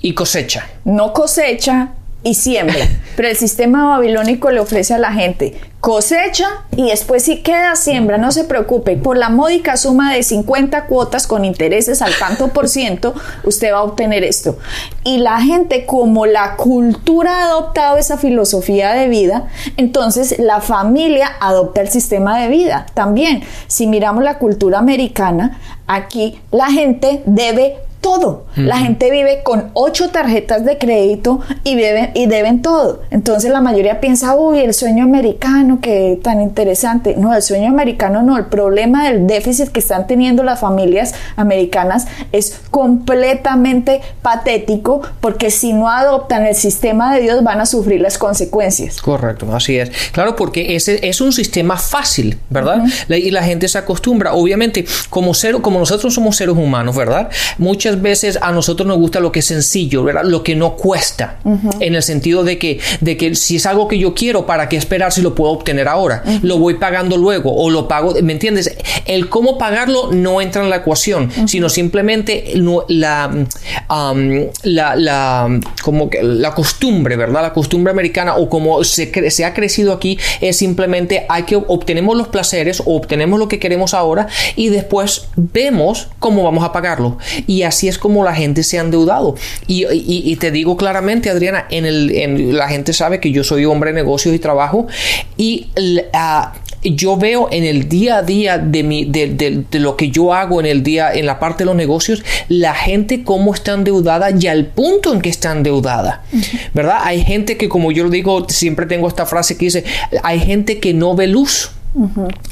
y 0.00 0.14
cosecha. 0.14 0.70
No 0.84 1.12
cosecha 1.12 1.92
y 2.22 2.34
siembra. 2.34 2.88
Pero 3.16 3.28
el 3.28 3.36
sistema 3.36 3.84
babilónico 3.84 4.50
le 4.50 4.60
ofrece 4.60 4.94
a 4.94 4.98
la 4.98 5.12
gente 5.12 5.58
cosecha 5.80 6.66
y 6.76 6.90
después 6.90 7.22
si 7.22 7.38
queda 7.38 7.74
siembra, 7.74 8.18
no 8.18 8.32
se 8.32 8.44
preocupe, 8.44 8.96
por 8.96 9.16
la 9.16 9.30
módica 9.30 9.78
suma 9.78 10.12
de 10.12 10.22
50 10.22 10.84
cuotas 10.84 11.26
con 11.26 11.44
intereses 11.44 12.02
al 12.02 12.12
tanto 12.18 12.48
por 12.48 12.68
ciento, 12.68 13.14
usted 13.44 13.72
va 13.72 13.78
a 13.78 13.82
obtener 13.82 14.22
esto. 14.22 14.58
Y 15.04 15.18
la 15.18 15.40
gente, 15.40 15.86
como 15.86 16.26
la 16.26 16.56
cultura 16.56 17.38
ha 17.38 17.44
adoptado 17.44 17.96
esa 17.96 18.18
filosofía 18.18 18.92
de 18.92 19.08
vida, 19.08 19.48
entonces 19.78 20.38
la 20.38 20.60
familia 20.60 21.30
adopta 21.40 21.80
el 21.80 21.88
sistema 21.88 22.38
de 22.38 22.48
vida 22.48 22.86
también. 22.92 23.42
Si 23.66 23.86
miramos 23.86 24.22
la 24.22 24.38
cultura 24.38 24.78
americana, 24.78 25.58
aquí 25.86 26.40
la 26.50 26.70
gente 26.70 27.22
debe 27.24 27.78
todo. 28.00 28.46
La 28.56 28.78
gente 28.78 29.10
vive 29.10 29.42
con 29.42 29.70
ocho 29.74 30.10
tarjetas 30.10 30.64
de 30.64 30.78
crédito 30.78 31.40
y, 31.64 31.76
deben, 31.76 32.10
y 32.14 32.26
deben 32.26 32.62
todo. 32.62 33.02
Entonces 33.10 33.50
la 33.50 33.60
mayoría 33.60 34.00
piensa, 34.00 34.34
uy, 34.34 34.60
el 34.60 34.74
sueño 34.74 35.04
americano, 35.04 35.80
que 35.80 36.18
tan 36.22 36.40
interesante. 36.40 37.14
No, 37.16 37.34
el 37.34 37.42
sueño 37.42 37.68
americano 37.68 38.22
no. 38.22 38.36
El 38.36 38.46
problema 38.46 39.08
del 39.08 39.26
déficit 39.26 39.68
que 39.68 39.80
están 39.80 40.06
teniendo 40.06 40.42
las 40.42 40.60
familias 40.60 41.14
americanas 41.36 42.06
es 42.32 42.60
completamente 42.70 44.00
patético 44.22 45.02
porque 45.20 45.50
si 45.50 45.72
no 45.72 45.88
adoptan 45.88 46.46
el 46.46 46.54
sistema 46.54 47.14
de 47.14 47.22
Dios 47.22 47.42
van 47.42 47.60
a 47.60 47.66
sufrir 47.66 48.00
las 48.00 48.18
consecuencias. 48.18 49.00
Correcto, 49.00 49.46
así 49.54 49.78
es. 49.78 49.90
Claro, 50.12 50.36
porque 50.36 50.74
ese 50.74 51.06
es 51.08 51.20
un 51.20 51.32
sistema 51.32 51.76
fácil, 51.76 52.38
¿verdad? 52.48 52.84
Y 53.08 53.30
la 53.30 53.42
gente 53.42 53.68
se 53.68 53.78
acostumbra. 53.78 54.34
Obviamente, 54.34 54.84
como, 55.08 55.34
ser, 55.34 55.60
como 55.60 55.78
nosotros 55.78 56.14
somos 56.14 56.36
seres 56.36 56.56
humanos, 56.56 56.96
¿verdad? 56.96 57.30
Muchas 57.58 57.89
veces 57.96 58.38
a 58.42 58.52
nosotros 58.52 58.86
nos 58.86 58.98
gusta 58.98 59.20
lo 59.20 59.32
que 59.32 59.40
es 59.40 59.46
sencillo, 59.46 60.04
¿verdad? 60.04 60.24
Lo 60.24 60.42
que 60.42 60.54
no 60.54 60.76
cuesta, 60.76 61.38
en 61.80 61.94
el 61.94 62.02
sentido 62.02 62.44
de 62.44 62.58
que, 62.58 62.80
de 63.00 63.16
que 63.16 63.34
si 63.34 63.56
es 63.56 63.66
algo 63.66 63.88
que 63.88 63.98
yo 63.98 64.14
quiero, 64.14 64.46
¿para 64.46 64.68
qué 64.68 64.76
esperar 64.76 65.12
si 65.12 65.22
lo 65.22 65.34
puedo 65.34 65.52
obtener 65.52 65.88
ahora? 65.88 66.22
Lo 66.42 66.58
voy 66.58 66.74
pagando 66.74 67.16
luego 67.16 67.54
o 67.54 67.70
lo 67.70 67.88
pago, 67.88 68.14
¿me 68.22 68.32
entiendes? 68.32 68.76
El 69.06 69.28
cómo 69.28 69.58
pagarlo 69.58 70.10
no 70.12 70.40
entra 70.40 70.62
en 70.62 70.70
la 70.70 70.76
ecuación, 70.76 71.30
sino 71.46 71.68
simplemente 71.68 72.52
la, 72.88 73.46
la, 74.62 74.96
la, 74.96 75.60
como 75.82 76.10
que 76.10 76.22
la 76.22 76.54
costumbre, 76.54 77.16
¿verdad? 77.16 77.42
La 77.42 77.52
costumbre 77.52 77.90
americana 77.90 78.36
o 78.36 78.48
como 78.48 78.84
se, 78.84 79.30
se 79.30 79.44
ha 79.44 79.54
crecido 79.54 79.92
aquí 79.92 80.18
es 80.40 80.56
simplemente 80.56 81.26
hay 81.28 81.44
que 81.44 81.56
obtenemos 81.56 82.16
los 82.16 82.28
placeres 82.28 82.80
o 82.80 82.96
obtenemos 82.96 83.38
lo 83.38 83.48
que 83.48 83.58
queremos 83.58 83.94
ahora 83.94 84.28
y 84.56 84.68
después 84.68 85.28
vemos 85.36 86.08
cómo 86.18 86.44
vamos 86.44 86.64
a 86.64 86.72
pagarlo. 86.72 87.18
Y 87.46 87.62
así 87.62 87.79
es 87.88 87.98
como 87.98 88.24
la 88.24 88.34
gente 88.34 88.62
se 88.62 88.78
ha 88.78 88.82
endeudado. 88.82 89.34
Y, 89.66 90.36
te 90.36 90.50
digo 90.50 90.76
claramente, 90.76 91.30
Adriana, 91.30 91.66
en 91.70 91.84
el, 91.84 92.56
la 92.56 92.68
gente 92.68 92.92
sabe 92.92 93.20
que 93.20 93.30
yo 93.30 93.44
soy 93.44 93.64
hombre 93.64 93.90
de 93.90 93.94
negocios 93.94 94.34
y 94.34 94.38
trabajo 94.38 94.86
y 95.36 95.68
ah, 96.12 96.52
yo 96.82 97.16
veo 97.16 97.48
en 97.50 97.64
el 97.64 97.88
día 97.88 98.18
a 98.18 98.22
día 98.22 98.58
de, 98.58 98.82
mi, 98.82 99.04
de, 99.04 99.64
lo 99.72 99.96
que 99.96 100.10
yo 100.10 100.32
hago 100.32 100.60
en 100.60 100.66
el 100.66 100.82
día, 100.82 101.12
en 101.12 101.26
la 101.26 101.38
parte 101.38 101.58
de 101.58 101.66
los 101.66 101.76
negocios, 101.76 102.24
la 102.48 102.74
gente 102.74 103.22
cómo 103.22 103.52
está 103.52 103.72
endeudada 103.72 104.30
y 104.30 104.46
al 104.46 104.66
punto 104.66 105.12
en 105.12 105.20
que 105.20 105.28
está 105.28 105.52
endeudada. 105.52 106.22
¿Verdad? 106.72 106.98
Hay 107.02 107.22
gente 107.22 107.56
que, 107.56 107.68
como 107.68 107.92
yo 107.92 108.04
lo 108.04 108.10
digo, 108.10 108.46
siempre 108.48 108.86
tengo 108.86 109.08
esta 109.08 109.26
frase 109.26 109.56
que 109.56 109.66
dice, 109.66 109.84
hay 110.22 110.40
gente 110.40 110.78
que 110.78 110.94
no 110.94 111.14
ve 111.14 111.26
luz. 111.26 111.72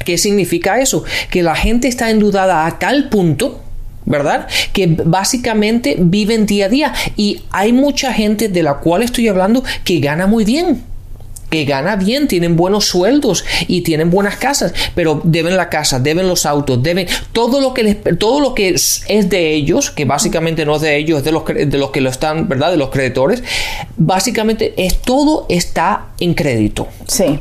¿Qué 0.04 0.18
significa 0.18 0.80
eso? 0.80 1.04
Que 1.30 1.42
la 1.42 1.54
gente 1.54 1.88
está 1.88 2.10
endeudada 2.10 2.66
a 2.66 2.78
tal 2.78 3.08
punto 3.08 3.62
¿verdad? 4.08 4.48
Que 4.72 4.86
básicamente 5.04 5.96
viven 5.98 6.46
día 6.46 6.66
a 6.66 6.68
día. 6.68 6.94
Y 7.16 7.42
hay 7.50 7.72
mucha 7.72 8.12
gente 8.12 8.48
de 8.48 8.62
la 8.62 8.74
cual 8.74 9.02
estoy 9.02 9.28
hablando 9.28 9.62
que 9.84 10.00
gana 10.00 10.26
muy 10.26 10.44
bien 10.44 10.82
que 11.50 11.64
gana 11.64 11.96
bien, 11.96 12.28
tienen 12.28 12.56
buenos 12.56 12.84
sueldos 12.86 13.44
y 13.66 13.80
tienen 13.80 14.10
buenas 14.10 14.36
casas, 14.36 14.74
pero 14.94 15.22
deben 15.24 15.56
la 15.56 15.70
casa, 15.70 15.98
deben 15.98 16.28
los 16.28 16.44
autos, 16.44 16.82
deben 16.82 17.06
todo 17.32 17.60
lo 17.60 17.72
que 17.72 17.82
les, 17.82 17.96
todo 18.18 18.40
lo 18.40 18.54
que 18.54 18.68
es, 18.68 19.04
de 19.08 19.54
ellos, 19.54 19.90
que 19.90 20.04
básicamente 20.04 20.66
no 20.66 20.76
es 20.76 20.82
de 20.82 20.96
ellos, 20.96 21.18
es 21.20 21.24
de 21.24 21.32
los, 21.32 21.46
de 21.46 21.78
los 21.78 21.90
que 21.90 22.02
lo 22.02 22.10
están, 22.10 22.48
¿verdad? 22.48 22.70
De 22.70 22.76
los 22.76 22.90
creditores, 22.90 23.42
básicamente 23.96 24.74
es 24.76 25.00
todo 25.00 25.46
está 25.48 26.08
en 26.20 26.34
crédito. 26.34 26.86
Sí. 27.06 27.38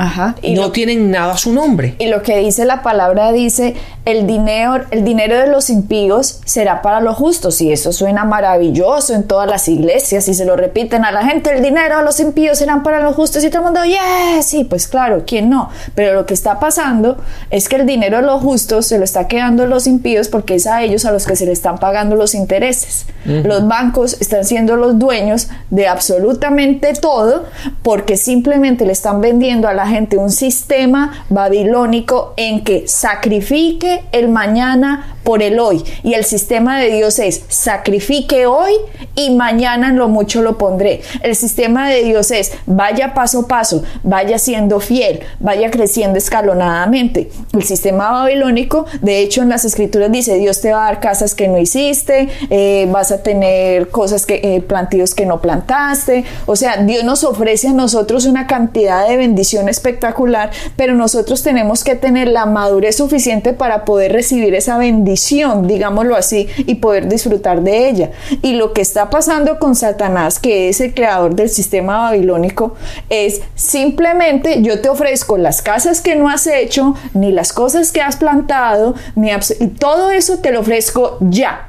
Ajá. 0.00 0.34
Y 0.40 0.54
no 0.54 0.72
tienen 0.72 1.10
nada 1.10 1.34
a 1.34 1.36
su 1.36 1.52
nombre. 1.52 1.94
Y 1.98 2.06
lo 2.06 2.22
que 2.22 2.38
dice 2.38 2.64
la 2.64 2.82
palabra 2.82 3.32
dice, 3.32 3.74
el 4.06 4.26
dinero, 4.26 4.86
el 4.90 5.04
dinero 5.04 5.36
de 5.36 5.46
los 5.46 5.68
impíos 5.68 6.40
será 6.46 6.80
para 6.80 7.02
los 7.02 7.16
justos. 7.16 7.60
Y 7.60 7.70
eso 7.70 7.92
suena 7.92 8.24
maravilloso 8.24 9.12
en 9.12 9.24
todas 9.24 9.46
las 9.46 9.68
iglesias 9.68 10.26
y 10.26 10.32
se 10.32 10.46
lo 10.46 10.56
repiten 10.56 11.04
a 11.04 11.12
la 11.12 11.26
gente, 11.26 11.54
el 11.54 11.62
dinero 11.62 11.98
de 11.98 12.04
los 12.04 12.18
impíos 12.18 12.56
serán 12.56 12.82
para 12.82 13.00
los 13.00 13.14
justos. 13.14 13.44
Y 13.44 13.50
todo 13.50 13.58
el 13.58 13.64
mundo, 13.66 13.84
yes, 13.84 14.46
sí, 14.46 14.64
pues 14.64 14.88
claro, 14.88 15.24
¿quién 15.26 15.50
no? 15.50 15.68
Pero 15.94 16.14
lo 16.14 16.24
que 16.24 16.32
está 16.32 16.58
pasando 16.58 17.18
es 17.50 17.68
que 17.68 17.76
el 17.76 17.84
dinero 17.84 18.16
de 18.16 18.22
los 18.22 18.40
justos 18.40 18.86
se 18.86 18.96
lo 18.96 19.04
está 19.04 19.28
quedando 19.28 19.66
los 19.66 19.86
impíos 19.86 20.28
porque 20.28 20.54
es 20.54 20.66
a 20.66 20.82
ellos 20.82 21.04
a 21.04 21.12
los 21.12 21.26
que 21.26 21.36
se 21.36 21.44
le 21.44 21.52
están 21.52 21.76
pagando 21.76 22.16
los 22.16 22.34
intereses. 22.34 23.04
Los 23.26 23.68
bancos 23.68 24.16
están 24.20 24.46
siendo 24.46 24.76
los 24.76 24.98
dueños 24.98 25.48
de 25.68 25.88
absolutamente 25.88 26.94
todo 26.94 27.44
porque 27.82 28.16
simplemente 28.16 28.86
le 28.86 28.92
están 28.92 29.20
vendiendo 29.20 29.68
a 29.68 29.74
la 29.74 29.89
gente 29.90 30.16
un 30.16 30.30
sistema 30.30 31.24
babilónico 31.28 32.32
en 32.36 32.64
que 32.64 32.88
sacrifique 32.88 34.04
el 34.12 34.28
mañana 34.28 35.16
por 35.22 35.42
el 35.42 35.58
hoy. 35.58 35.84
Y 36.02 36.14
el 36.14 36.24
sistema 36.24 36.78
de 36.80 36.90
Dios 36.90 37.18
es 37.18 37.42
sacrifique 37.48 38.46
hoy 38.46 38.72
y 39.14 39.30
mañana 39.30 39.88
en 39.88 39.96
lo 39.96 40.08
mucho 40.08 40.42
lo 40.42 40.58
pondré. 40.58 41.02
El 41.22 41.36
sistema 41.36 41.88
de 41.88 42.04
Dios 42.04 42.30
es 42.30 42.52
vaya 42.66 43.14
paso 43.14 43.40
a 43.40 43.48
paso, 43.48 43.82
vaya 44.02 44.38
siendo 44.38 44.80
fiel, 44.80 45.20
vaya 45.38 45.70
creciendo 45.70 46.18
escalonadamente. 46.18 47.30
El 47.52 47.62
sistema 47.62 48.10
babilónico, 48.10 48.86
de 49.02 49.20
hecho 49.20 49.42
en 49.42 49.48
las 49.50 49.64
escrituras 49.64 50.10
dice 50.10 50.36
Dios 50.36 50.60
te 50.60 50.72
va 50.72 50.82
a 50.82 50.92
dar 50.92 51.00
casas 51.00 51.34
que 51.34 51.48
no 51.48 51.58
hiciste, 51.58 52.28
eh, 52.48 52.88
vas 52.90 53.12
a 53.12 53.22
tener 53.22 53.90
cosas 53.90 54.26
que, 54.26 54.40
eh, 54.42 54.64
que 55.16 55.26
no 55.26 55.40
plantaste. 55.40 56.24
O 56.46 56.56
sea, 56.56 56.78
Dios 56.78 57.04
nos 57.04 57.24
ofrece 57.24 57.68
a 57.68 57.72
nosotros 57.72 58.26
una 58.26 58.46
cantidad 58.46 59.06
de 59.06 59.16
bendición 59.16 59.68
espectacular, 59.68 60.50
pero 60.76 60.94
nosotros 60.94 61.42
tenemos 61.42 61.84
que 61.84 61.94
tener 61.94 62.28
la 62.28 62.46
madurez 62.46 62.96
suficiente 62.96 63.52
para 63.52 63.84
poder 63.84 64.12
recibir 64.12 64.54
esa 64.54 64.78
bendición 64.78 65.09
digámoslo 65.66 66.16
así, 66.16 66.48
y 66.58 66.76
poder 66.76 67.08
disfrutar 67.08 67.62
de 67.62 67.88
ella. 67.88 68.10
Y 68.42 68.54
lo 68.54 68.72
que 68.72 68.82
está 68.82 69.10
pasando 69.10 69.58
con 69.58 69.74
Satanás, 69.74 70.38
que 70.38 70.68
es 70.68 70.80
el 70.80 70.94
creador 70.94 71.34
del 71.34 71.48
sistema 71.48 71.98
babilónico, 71.98 72.74
es 73.08 73.40
simplemente 73.54 74.62
yo 74.62 74.80
te 74.80 74.88
ofrezco 74.88 75.38
las 75.38 75.62
casas 75.62 76.00
que 76.00 76.16
no 76.16 76.28
has 76.28 76.46
hecho, 76.46 76.94
ni 77.14 77.32
las 77.32 77.52
cosas 77.52 77.92
que 77.92 78.02
has 78.02 78.16
plantado, 78.16 78.94
ni 79.14 79.30
y 79.60 79.66
todo 79.68 80.10
eso 80.10 80.38
te 80.38 80.50
lo 80.50 80.60
ofrezco 80.60 81.18
ya. 81.20 81.68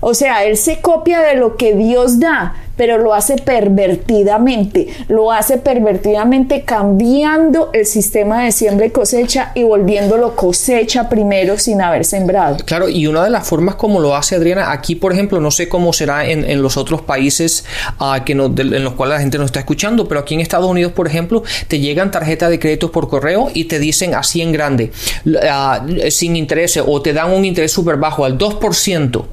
O 0.00 0.14
sea, 0.14 0.44
él 0.44 0.56
se 0.56 0.80
copia 0.80 1.20
de 1.20 1.34
lo 1.34 1.56
que 1.56 1.74
Dios 1.74 2.18
da, 2.18 2.56
pero 2.76 2.98
lo 2.98 3.14
hace 3.14 3.36
pervertidamente, 3.36 4.88
lo 5.08 5.32
hace 5.32 5.58
pervertidamente 5.58 6.62
cambiando 6.62 7.70
el 7.72 7.86
sistema 7.86 8.44
de 8.44 8.52
siembra 8.52 8.86
y 8.86 8.90
cosecha 8.90 9.52
y 9.54 9.62
volviéndolo 9.62 10.34
cosecha 10.36 11.08
primero 11.08 11.58
sin 11.58 11.80
haber 11.80 12.04
sembrado. 12.04 12.56
Claro, 12.64 12.88
y 12.88 13.06
una 13.06 13.24
de 13.24 13.30
las 13.30 13.46
formas 13.46 13.74
como 13.74 14.00
lo 14.00 14.16
hace 14.16 14.36
Adriana, 14.36 14.72
aquí 14.72 14.94
por 14.94 15.12
ejemplo, 15.12 15.40
no 15.40 15.50
sé 15.50 15.68
cómo 15.68 15.92
será 15.92 16.26
en, 16.26 16.62
los 16.62 16.76
otros 16.76 17.02
países 17.02 17.64
uh, 17.98 18.22
que 18.24 18.32
en 18.32 18.84
los 18.84 18.92
cuales 18.94 19.16
la 19.16 19.20
gente 19.20 19.38
nos 19.38 19.46
está 19.46 19.60
escuchando, 19.60 20.06
pero 20.06 20.20
aquí 20.20 20.34
en 20.34 20.40
Estados 20.40 20.70
Unidos, 20.70 20.92
por 20.92 21.06
ejemplo, 21.06 21.42
te 21.68 21.80
llegan 21.80 22.10
tarjetas 22.10 22.50
de 22.50 22.58
créditos 22.58 22.90
por 22.90 23.08
correo 23.08 23.50
y 23.52 23.64
te 23.64 23.78
dicen 23.78 24.14
así 24.14 24.40
en 24.42 24.52
grande, 24.52 24.92
uh, 25.26 26.10
sin 26.10 26.36
interés 26.36 26.78
o 26.84 27.02
te 27.02 27.12
dan 27.12 27.32
un 27.32 27.44
interés 27.44 27.72
súper 27.72 27.96
bajo 27.96 28.24
al 28.24 28.38
2%, 28.38 29.24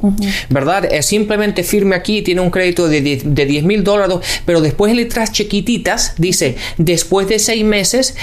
¿verdad? 0.49 0.85
Es 0.91 1.05
simplemente 1.05 1.63
firme 1.63 1.95
aquí, 1.95 2.21
tiene 2.21 2.41
un 2.41 2.49
crédito 2.49 2.87
de 2.87 3.01
10 3.01 3.28
mil 3.29 3.83
dólares, 3.83 4.17
pero 4.45 4.61
después 4.61 4.91
en 4.91 4.97
letras 4.97 5.31
chiquititas 5.31 6.13
dice, 6.17 6.55
después 6.77 7.27
de 7.27 7.39
seis 7.39 7.63
meses 7.63 8.15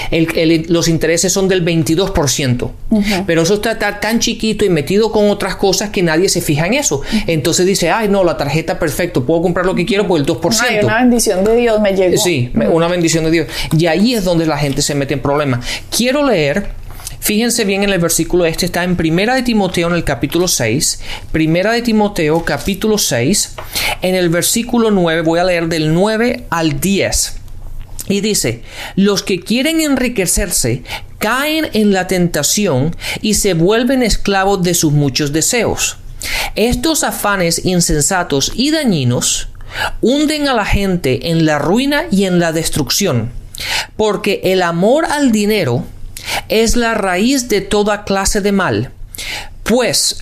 los 0.68 0.88
intereses 0.88 1.32
son 1.32 1.48
del 1.48 1.64
22%. 1.64 2.70
Pero 3.26 3.42
eso 3.42 3.54
está, 3.54 4.00
tan 4.00 4.18
chiquito 4.20 4.64
y 4.64 4.68
metido 4.68 5.12
con 5.12 5.30
otras 5.30 5.56
cosas 5.56 5.90
que 5.90 6.02
nadie 6.02 6.28
se 6.28 6.40
fija 6.40 6.66
en 6.66 6.74
eso. 6.74 7.02
Entonces 7.26 7.66
dice, 7.66 7.90
ay, 7.90 8.08
no, 8.08 8.24
la 8.24 8.36
tarjeta 8.36 8.78
perfecto, 8.78 9.24
puedo 9.24 9.42
comprar 9.42 9.66
lo 9.66 9.74
que 9.74 9.86
quiero 9.86 10.06
por 10.06 10.20
el 10.20 10.26
2%. 10.26 10.56
Ay, 10.60 10.78
una 10.82 10.98
bendición 11.00 11.44
de 11.44 11.56
Dios 11.56 11.80
me 11.80 11.94
llegó. 11.94 12.16
Sí, 12.16 12.50
una 12.70 12.88
bendición 12.88 13.24
de 13.24 13.30
Dios. 13.30 13.46
Y 13.76 13.86
ahí 13.86 14.14
es 14.14 14.24
donde 14.24 14.46
la 14.46 14.58
gente 14.58 14.82
se 14.82 14.94
mete 14.94 15.14
en 15.14 15.20
problemas. 15.20 15.66
Quiero 15.90 16.26
leer 16.26 16.66
Fíjense 17.26 17.64
bien 17.64 17.82
en 17.82 17.90
el 17.90 17.98
versículo 17.98 18.46
este, 18.46 18.66
está 18.66 18.84
en 18.84 18.94
Primera 18.94 19.34
de 19.34 19.42
Timoteo 19.42 19.88
en 19.88 19.94
el 19.94 20.04
capítulo 20.04 20.46
6. 20.46 21.00
Primera 21.32 21.72
de 21.72 21.82
Timoteo 21.82 22.44
capítulo 22.44 22.98
6. 22.98 23.56
En 24.02 24.14
el 24.14 24.28
versículo 24.28 24.92
9 24.92 25.22
voy 25.22 25.40
a 25.40 25.44
leer 25.44 25.66
del 25.66 25.92
9 25.92 26.44
al 26.50 26.78
10. 26.78 27.36
Y 28.06 28.20
dice, 28.20 28.62
los 28.94 29.24
que 29.24 29.40
quieren 29.40 29.80
enriquecerse 29.80 30.84
caen 31.18 31.66
en 31.72 31.92
la 31.92 32.06
tentación 32.06 32.94
y 33.22 33.34
se 33.34 33.54
vuelven 33.54 34.04
esclavos 34.04 34.62
de 34.62 34.74
sus 34.74 34.92
muchos 34.92 35.32
deseos. 35.32 35.96
Estos 36.54 37.02
afanes 37.02 37.64
insensatos 37.64 38.52
y 38.54 38.70
dañinos 38.70 39.48
hunden 40.00 40.46
a 40.46 40.54
la 40.54 40.64
gente 40.64 41.28
en 41.28 41.44
la 41.44 41.58
ruina 41.58 42.04
y 42.12 42.26
en 42.26 42.38
la 42.38 42.52
destrucción, 42.52 43.32
porque 43.96 44.42
el 44.44 44.62
amor 44.62 45.06
al 45.06 45.32
dinero 45.32 45.84
es 46.48 46.76
la 46.76 46.94
raíz 46.94 47.48
de 47.48 47.60
toda 47.60 48.04
clase 48.04 48.40
de 48.40 48.52
mal. 48.52 48.90
Pues 49.62 50.18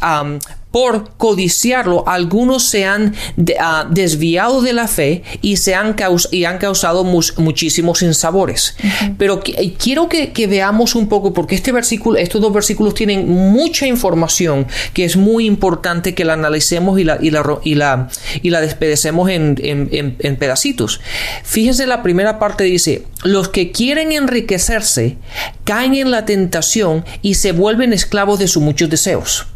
por 0.74 1.16
codiciarlo, 1.18 2.02
algunos 2.08 2.64
se 2.64 2.84
han 2.84 3.14
ah, 3.60 3.86
desviado 3.88 4.60
de 4.60 4.72
la 4.72 4.88
fe 4.88 5.22
y, 5.40 5.58
se 5.58 5.76
han, 5.76 5.94
y 6.32 6.46
han 6.46 6.58
causado 6.58 7.04
muchísimos 7.04 8.02
insabores. 8.02 8.74
Pero 9.16 9.40
quiero 9.78 10.08
que, 10.08 10.46
veamos 10.48 10.96
un 10.96 11.08
poco, 11.08 11.32
porque 11.32 11.54
este 11.54 11.70
versículo, 11.70 12.18
estos 12.18 12.40
dos 12.40 12.52
versículos 12.52 12.94
tienen 12.94 13.28
mucha 13.28 13.86
información 13.86 14.66
que 14.94 15.04
es 15.04 15.16
muy 15.16 15.46
importante 15.46 16.12
que 16.12 16.24
la 16.24 16.32
analicemos 16.32 16.98
y 16.98 17.04
la, 17.04 17.18
y 17.20 17.30
la, 17.30 17.60
y 17.62 17.76
la, 17.76 18.08
y 18.42 18.50
la 18.50 18.60
despedecemos 18.60 19.30
en, 19.30 19.56
en 19.62 20.36
pedacitos. 20.36 21.00
Fíjense, 21.44 21.86
la 21.86 22.02
primera 22.02 22.40
parte 22.40 22.64
dice, 22.64 23.04
los 23.22 23.48
que 23.48 23.70
quieren 23.70 24.10
enriquecerse 24.10 25.18
caen 25.62 25.94
en 25.94 26.10
la 26.10 26.24
tentación 26.24 27.04
y 27.22 27.34
se 27.34 27.52
vuelven 27.52 27.92
esclavos 27.92 28.40
de 28.40 28.48
sus 28.48 28.60
muchos 28.60 28.90
deseos. 28.90 29.46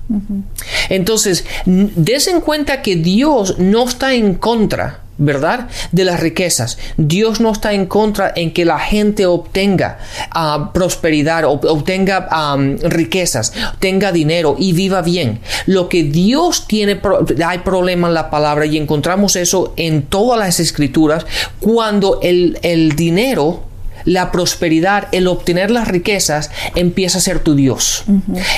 Entonces, 0.88 1.44
des 1.66 2.28
en 2.28 2.40
cuenta 2.40 2.82
que 2.82 2.96
Dios 2.96 3.58
no 3.58 3.86
está 3.86 4.14
en 4.14 4.34
contra, 4.34 5.00
¿verdad? 5.18 5.68
De 5.92 6.04
las 6.04 6.20
riquezas. 6.20 6.78
Dios 6.96 7.40
no 7.40 7.52
está 7.52 7.72
en 7.74 7.86
contra 7.86 8.32
en 8.34 8.52
que 8.52 8.64
la 8.64 8.78
gente 8.78 9.26
obtenga 9.26 9.98
uh, 10.34 10.72
prosperidad, 10.72 11.44
obtenga 11.44 12.56
riquezas, 12.84 13.52
tenga 13.80 14.12
dinero 14.12 14.56
y 14.58 14.72
viva 14.72 15.02
bien. 15.02 15.40
Lo 15.66 15.88
que 15.88 16.04
Dios 16.04 16.66
tiene, 16.66 17.00
hay 17.44 17.58
problema 17.58 18.08
en 18.08 18.14
la 18.14 18.30
palabra 18.30 18.64
y 18.64 18.78
encontramos 18.78 19.36
eso 19.36 19.74
en 19.76 20.02
todas 20.02 20.38
las 20.38 20.60
escrituras, 20.60 21.26
cuando 21.60 22.20
el, 22.22 22.58
el 22.62 22.94
dinero 22.96 23.67
la 24.08 24.32
prosperidad, 24.32 25.08
el 25.12 25.26
obtener 25.26 25.70
las 25.70 25.86
riquezas, 25.86 26.50
empieza 26.74 27.18
a 27.18 27.20
ser 27.20 27.40
tu 27.40 27.54
Dios. 27.54 28.04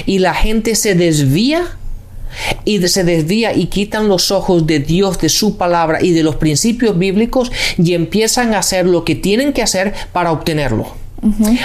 Y 0.06 0.20
la 0.20 0.32
gente 0.32 0.76
se 0.76 0.94
desvía 0.94 1.76
y 2.64 2.86
se 2.86 3.02
desvía 3.02 3.52
y 3.52 3.66
quitan 3.66 4.06
los 4.06 4.30
ojos 4.30 4.64
de 4.64 4.78
Dios, 4.78 5.18
de 5.18 5.28
su 5.28 5.56
palabra 5.56 5.98
y 6.00 6.12
de 6.12 6.22
los 6.22 6.36
principios 6.36 6.96
bíblicos 6.96 7.50
y 7.76 7.94
empiezan 7.94 8.54
a 8.54 8.60
hacer 8.60 8.86
lo 8.86 9.04
que 9.04 9.16
tienen 9.16 9.52
que 9.52 9.62
hacer 9.62 9.92
para 10.12 10.30
obtenerlo. 10.30 10.94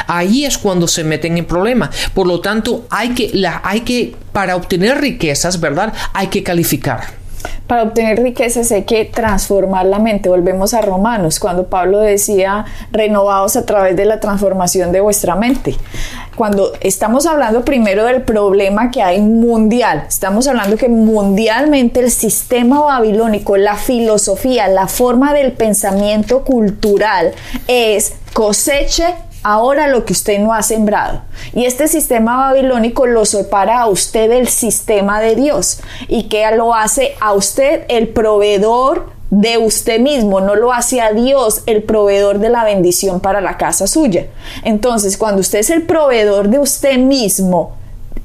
Ahí 0.07 0.45
es 0.45 0.57
cuando 0.57 0.87
se 0.87 1.03
meten 1.03 1.37
en 1.37 1.45
problemas. 1.45 1.95
Por 2.15 2.25
lo 2.25 2.41
tanto, 2.41 2.87
hay 2.89 3.09
que, 3.09 3.29
la, 3.33 3.61
hay 3.63 3.81
que, 3.81 4.15
para 4.31 4.55
obtener 4.55 4.99
riquezas, 4.99 5.61
¿verdad? 5.61 5.93
Hay 6.13 6.27
que 6.27 6.41
calificar. 6.41 7.24
Para 7.67 7.81
obtener 7.81 8.21
riquezas 8.21 8.71
hay 8.71 8.83
que 8.83 9.05
transformar 9.05 9.87
la 9.87 9.97
mente. 9.97 10.29
Volvemos 10.29 10.75
a 10.75 10.81
Romanos, 10.81 11.39
cuando 11.39 11.67
Pablo 11.67 11.99
decía, 11.99 12.65
renovados 12.91 13.55
a 13.55 13.65
través 13.65 13.95
de 13.95 14.05
la 14.05 14.19
transformación 14.19 14.91
de 14.91 15.01
vuestra 15.01 15.35
mente. 15.35 15.75
Cuando 16.35 16.73
estamos 16.81 17.25
hablando 17.25 17.65
primero 17.65 18.05
del 18.05 18.21
problema 18.21 18.91
que 18.91 19.01
hay 19.01 19.19
mundial, 19.19 20.03
estamos 20.07 20.47
hablando 20.47 20.77
que 20.77 20.89
mundialmente 20.89 22.01
el 22.01 22.11
sistema 22.11 22.81
babilónico, 22.81 23.57
la 23.57 23.77
filosofía, 23.77 24.67
la 24.67 24.87
forma 24.87 25.33
del 25.33 25.53
pensamiento 25.53 26.43
cultural 26.43 27.33
es 27.67 28.13
coseche 28.33 29.05
ahora 29.45 29.87
lo 29.87 30.05
que 30.05 30.13
usted 30.13 30.39
no 30.39 30.53
ha 30.53 30.63
sembrado. 30.63 31.21
Y 31.53 31.65
este 31.65 31.87
sistema 31.87 32.37
babilónico 32.37 33.05
lo 33.05 33.25
separa 33.25 33.81
a 33.81 33.87
usted 33.87 34.27
del 34.27 34.47
sistema 34.47 35.21
de 35.21 35.35
Dios 35.35 35.81
y 36.07 36.23
que 36.23 36.49
lo 36.55 36.73
hace 36.73 37.13
a 37.21 37.33
usted 37.33 37.83
el 37.87 38.07
proveedor 38.07 39.13
de 39.29 39.59
usted 39.59 39.99
mismo, 39.99 40.41
no 40.41 40.55
lo 40.55 40.73
hace 40.73 40.99
a 40.99 41.11
Dios 41.11 41.61
el 41.67 41.83
proveedor 41.83 42.39
de 42.39 42.49
la 42.49 42.63
bendición 42.63 43.19
para 43.19 43.39
la 43.39 43.57
casa 43.57 43.85
suya. 43.85 44.25
Entonces, 44.63 45.15
cuando 45.15 45.41
usted 45.41 45.59
es 45.59 45.69
el 45.69 45.83
proveedor 45.83 46.49
de 46.49 46.57
usted 46.57 46.97
mismo, 46.97 47.74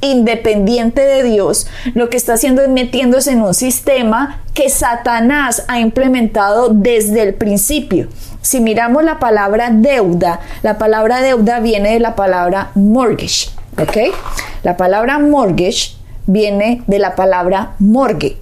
independiente 0.00 1.02
de 1.02 1.22
Dios, 1.22 1.66
lo 1.94 2.10
que 2.10 2.16
está 2.16 2.34
haciendo 2.34 2.62
es 2.62 2.68
metiéndose 2.68 3.32
en 3.32 3.42
un 3.42 3.54
sistema 3.54 4.42
que 4.54 4.68
Satanás 4.68 5.64
ha 5.68 5.80
implementado 5.80 6.70
desde 6.70 7.22
el 7.22 7.34
principio. 7.34 8.08
Si 8.42 8.60
miramos 8.60 9.04
la 9.04 9.18
palabra 9.18 9.70
deuda, 9.70 10.40
la 10.62 10.78
palabra 10.78 11.20
deuda 11.20 11.60
viene 11.60 11.92
de 11.92 12.00
la 12.00 12.14
palabra 12.14 12.70
mortgage, 12.74 13.50
¿ok? 13.78 14.14
La 14.62 14.76
palabra 14.76 15.18
mortgage 15.18 15.96
viene 16.26 16.82
de 16.86 16.98
la 16.98 17.14
palabra 17.14 17.72
morgue. 17.78 18.36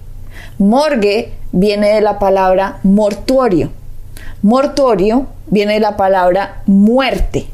Morgue 0.57 1.33
viene 1.51 1.95
de 1.95 2.01
la 2.01 2.19
palabra 2.19 2.79
mortuorio. 2.83 3.71
Mortuorio 4.41 5.27
viene 5.47 5.73
de 5.73 5.79
la 5.79 5.97
palabra 5.97 6.61
muerte. 6.65 7.47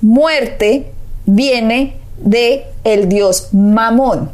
Muerte 0.00 0.92
viene 1.26 1.96
de 2.18 2.66
el 2.84 3.08
dios 3.08 3.48
Mamón. 3.52 4.30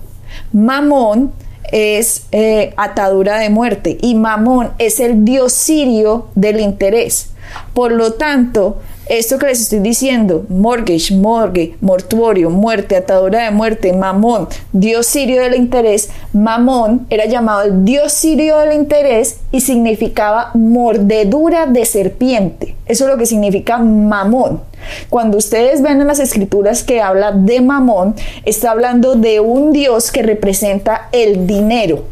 Mamón 0.52 1.32
es 1.72 2.26
eh, 2.32 2.74
atadura 2.76 3.38
de 3.38 3.50
muerte 3.50 3.98
y 4.00 4.14
Mamón 4.14 4.70
es 4.78 5.00
el 5.00 5.24
dios 5.24 5.52
sirio 5.52 6.28
del 6.34 6.60
interés. 6.60 7.30
Por 7.74 7.92
lo 7.92 8.12
tanto, 8.14 8.80
esto 9.10 9.38
que 9.38 9.46
les 9.46 9.60
estoy 9.60 9.80
diciendo, 9.80 10.46
mortgage, 10.48 11.12
morgue, 11.16 11.74
mortuorio, 11.80 12.48
muerte, 12.48 12.94
atadura 12.94 13.44
de 13.44 13.50
muerte, 13.50 13.92
mamón, 13.92 14.46
dios 14.72 15.04
sirio 15.06 15.42
del 15.42 15.56
interés, 15.56 16.10
mamón 16.32 17.08
era 17.10 17.26
llamado 17.26 17.62
el 17.62 17.84
dios 17.84 18.12
sirio 18.12 18.58
del 18.58 18.72
interés 18.72 19.40
y 19.50 19.62
significaba 19.62 20.52
mordedura 20.54 21.66
de 21.66 21.84
serpiente. 21.86 22.76
Eso 22.86 23.04
es 23.04 23.10
lo 23.10 23.18
que 23.18 23.26
significa 23.26 23.78
mamón. 23.78 24.62
Cuando 25.08 25.38
ustedes 25.38 25.82
ven 25.82 26.00
en 26.00 26.06
las 26.06 26.20
escrituras 26.20 26.84
que 26.84 27.02
habla 27.02 27.32
de 27.32 27.60
mamón, 27.60 28.14
está 28.44 28.70
hablando 28.70 29.16
de 29.16 29.40
un 29.40 29.72
dios 29.72 30.12
que 30.12 30.22
representa 30.22 31.08
el 31.10 31.48
dinero. 31.48 32.04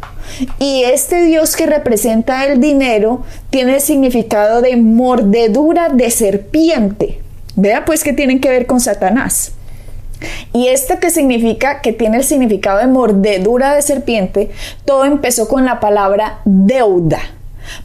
Y 0.58 0.84
este 0.84 1.22
Dios 1.22 1.56
que 1.56 1.66
representa 1.66 2.46
el 2.46 2.60
dinero 2.60 3.24
tiene 3.50 3.74
el 3.74 3.80
significado 3.80 4.60
de 4.60 4.76
mordedura 4.76 5.88
de 5.88 6.10
serpiente. 6.10 7.20
Vea 7.56 7.84
pues 7.84 8.04
que 8.04 8.12
tienen 8.12 8.40
que 8.40 8.50
ver 8.50 8.66
con 8.66 8.80
Satanás. 8.80 9.52
Y 10.52 10.68
esto 10.68 10.98
que 10.98 11.10
significa, 11.10 11.80
que 11.80 11.92
tiene 11.92 12.18
el 12.18 12.24
significado 12.24 12.78
de 12.78 12.86
mordedura 12.86 13.74
de 13.74 13.82
serpiente, 13.82 14.50
todo 14.84 15.04
empezó 15.04 15.48
con 15.48 15.64
la 15.64 15.80
palabra 15.80 16.40
deuda. 16.44 17.20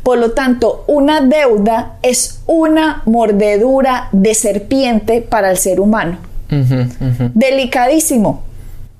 Por 0.01 0.17
lo 0.17 0.31
tanto, 0.31 0.83
una 0.87 1.21
deuda 1.21 1.97
es 2.01 2.41
una 2.47 3.03
mordedura 3.05 4.09
de 4.11 4.33
serpiente 4.33 5.21
para 5.21 5.51
el 5.51 5.57
ser 5.57 5.79
humano. 5.79 6.17
Delicadísimo. 7.33 8.43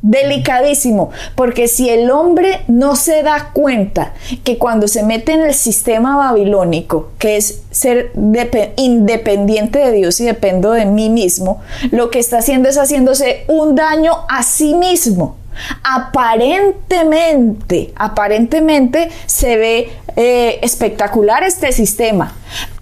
Delicadísimo, 0.04 1.10
porque 1.34 1.68
si 1.68 1.90
el 1.90 2.12
hombre 2.12 2.62
no 2.68 2.96
se 2.96 3.24
da 3.24 3.50
cuenta 3.54 4.14
que 4.44 4.60
cuando 4.60 4.88
se 4.88 5.02
mete 5.02 5.32
en 5.32 5.42
el 5.42 5.56
sistema 5.56 6.16
babilónico, 6.18 7.10
que 7.18 7.38
es 7.38 7.64
ser 7.72 8.12
independiente 8.76 9.80
de 9.80 9.92
Dios 9.94 10.20
y 10.20 10.26
dependo 10.26 10.74
de 10.74 10.86
mí 10.86 11.10
mismo, 11.10 11.62
lo 11.92 12.12
que 12.12 12.20
está 12.20 12.38
haciendo 12.40 12.68
es 12.70 12.78
haciéndose 12.78 13.46
un 13.48 13.76
daño 13.76 14.26
a 14.30 14.44
sí 14.44 14.76
mismo. 14.76 15.38
Aparentemente, 15.84 17.94
aparentemente 17.96 19.10
se 19.26 19.56
ve 19.56 19.90
eh, 20.16 20.60
espectacular 20.64 21.44
este 21.44 21.72
sistema, 21.72 22.34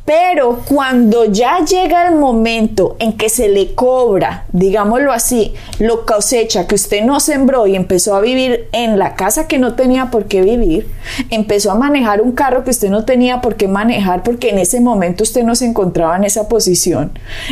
pero 0.06 0.62
cuando 0.66 1.26
ya 1.26 1.60
llega 1.64 2.08
el 2.08 2.16
momento 2.16 2.96
en 3.00 3.14
que 3.14 3.30
se 3.30 3.50
le 3.50 3.76
cobra, 3.76 4.46
digámoslo 4.52 5.14
así, 5.14 5.54
lo 5.80 6.06
cosecha 6.06 6.66
que 6.68 6.76
usted 6.76 7.04
no 7.04 7.20
sembró 7.20 7.68
y 7.68 7.76
empezó 7.76 8.16
a 8.16 8.22
vivir 8.22 8.68
en 8.72 8.98
la 8.98 9.16
casa 9.16 9.48
que 9.48 9.60
no 9.60 9.76
tenía 9.76 10.10
por 10.10 10.26
qué 10.26 10.42
vivir, 10.42 10.90
empezó 11.30 11.72
a 11.72 11.76
manejar 11.76 12.22
un 12.22 12.32
carro 12.32 12.64
que 12.64 12.72
usted 12.72 12.90
no 12.90 13.06
tenía 13.06 13.42
por 13.42 13.56
qué 13.56 13.68
manejar 13.68 14.24
porque 14.24 14.50
en 14.50 14.58
ese 14.58 14.82
momento 14.82 15.24
usted 15.24 15.44
no 15.44 15.56
se 15.56 15.66
encontraba 15.66 16.16
en 16.16 16.24
esa 16.24 16.48
posición, 16.48 17.12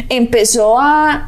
empezó 0.10 0.80
a, 0.80 1.26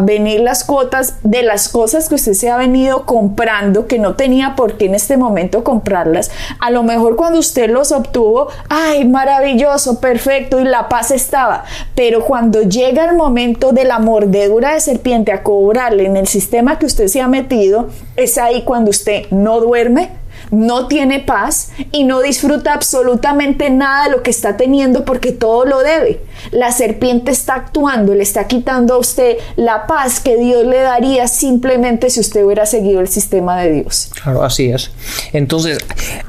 venir 0.00 0.40
las 0.40 0.64
cuotas 0.64 1.16
de 1.22 1.42
las 1.42 1.68
cosas 1.68 2.08
que 2.08 2.14
usted 2.14 2.32
se 2.32 2.48
ha 2.48 2.56
venido 2.56 3.04
comprando 3.04 3.86
que 3.86 3.98
no 3.98 4.14
tenía 4.14 4.56
por 4.56 4.78
qué 4.78 4.86
en 4.86 4.94
este 4.94 5.18
momento 5.18 5.62
comprarlas, 5.62 6.30
a 6.58 6.70
lo 6.70 6.82
mejor 6.82 7.16
cuando 7.16 7.38
usted 7.38 7.68
los 7.68 7.92
obtuvo, 7.92 8.48
ay, 8.70 9.06
maravilloso, 9.06 10.00
perfecto, 10.00 10.35
y 10.36 10.64
la 10.64 10.88
paz 10.88 11.10
estaba. 11.10 11.64
Pero 11.94 12.24
cuando 12.24 12.62
llega 12.62 13.04
el 13.04 13.16
momento 13.16 13.72
de 13.72 13.84
la 13.84 13.98
mordedura 13.98 14.74
de 14.74 14.80
serpiente 14.80 15.32
a 15.32 15.42
cobrarle 15.42 16.06
en 16.06 16.16
el 16.16 16.26
sistema 16.26 16.78
que 16.78 16.86
usted 16.86 17.08
se 17.08 17.20
ha 17.20 17.28
metido, 17.28 17.88
es 18.16 18.38
ahí 18.38 18.62
cuando 18.62 18.90
usted 18.90 19.26
no 19.30 19.60
duerme, 19.60 20.10
no 20.50 20.88
tiene 20.88 21.20
paz 21.20 21.70
y 21.92 22.04
no 22.04 22.20
disfruta 22.20 22.72
absolutamente 22.72 23.70
nada 23.70 24.04
de 24.04 24.10
lo 24.10 24.22
que 24.22 24.30
está 24.30 24.56
teniendo 24.56 25.04
porque 25.04 25.32
todo 25.32 25.64
lo 25.64 25.80
debe. 25.80 26.20
La 26.50 26.72
serpiente 26.72 27.30
está 27.30 27.54
actuando, 27.54 28.14
le 28.14 28.22
está 28.22 28.46
quitando 28.46 28.94
a 28.94 28.98
usted 28.98 29.36
la 29.56 29.86
paz 29.86 30.20
que 30.20 30.36
Dios 30.36 30.66
le 30.66 30.80
daría 30.80 31.28
simplemente 31.28 32.10
si 32.10 32.20
usted 32.20 32.44
hubiera 32.44 32.66
seguido 32.66 33.00
el 33.00 33.08
sistema 33.08 33.60
de 33.60 33.72
Dios. 33.72 34.10
Claro, 34.22 34.44
así 34.44 34.70
es. 34.70 34.90
Entonces, 35.32 35.78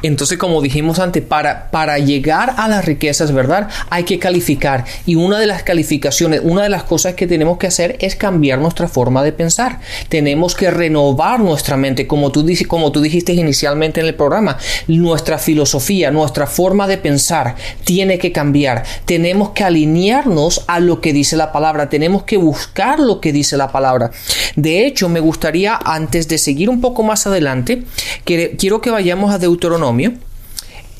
entonces 0.01 0.37
como 0.37 0.61
dijimos 0.61 0.99
antes, 0.99 1.23
para, 1.23 1.69
para 1.71 1.97
llegar 1.99 2.53
a 2.57 2.67
las 2.67 2.85
riquezas, 2.85 3.31
¿verdad? 3.31 3.69
Hay 3.89 4.03
que 4.03 4.19
calificar. 4.19 4.85
Y 5.05 5.15
una 5.15 5.39
de 5.39 5.47
las 5.47 5.63
calificaciones, 5.63 6.41
una 6.43 6.63
de 6.63 6.69
las 6.69 6.83
cosas 6.83 7.13
que 7.15 7.27
tenemos 7.27 7.57
que 7.57 7.67
hacer 7.67 7.97
es 7.99 8.15
cambiar 8.15 8.59
nuestra 8.59 8.87
forma 8.87 9.23
de 9.23 9.31
pensar. 9.31 9.79
Tenemos 10.09 10.55
que 10.55 10.71
renovar 10.71 11.39
nuestra 11.39 11.77
mente, 11.77 12.07
como 12.07 12.31
tú, 12.31 12.45
como 12.67 12.91
tú 12.91 13.01
dijiste 13.01 13.33
inicialmente 13.33 13.96
en 14.01 14.07
el 14.07 14.15
programa. 14.15 14.57
Nuestra 14.87 15.37
filosofía, 15.37 16.11
nuestra 16.11 16.47
forma 16.47 16.87
de 16.87 16.97
pensar 16.97 17.55
tiene 17.83 18.17
que 18.17 18.31
cambiar. 18.31 18.83
Tenemos 19.05 19.49
que 19.51 19.63
alinearnos 19.63 20.63
a 20.67 20.79
lo 20.79 21.01
que 21.01 21.13
dice 21.13 21.35
la 21.35 21.51
palabra. 21.51 21.89
Tenemos 21.89 22.23
que 22.23 22.37
buscar 22.37 22.99
lo 22.99 23.19
que 23.21 23.31
dice 23.31 23.57
la 23.57 23.71
palabra. 23.71 24.11
De 24.55 24.85
hecho, 24.85 25.09
me 25.09 25.19
gustaría, 25.19 25.79
antes 25.83 26.27
de 26.27 26.37
seguir 26.37 26.69
un 26.69 26.81
poco 26.81 27.03
más 27.03 27.27
adelante, 27.27 27.83
quiero 28.23 28.81
que 28.81 28.89
vayamos 28.89 29.33
a 29.33 29.37
Deuteronomio. 29.37 30.13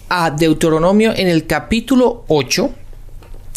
A 0.10 0.32
Deuteronomio 0.32 1.14
en 1.16 1.28
el 1.28 1.48
capítulo 1.48 2.24
8, 2.30 2.70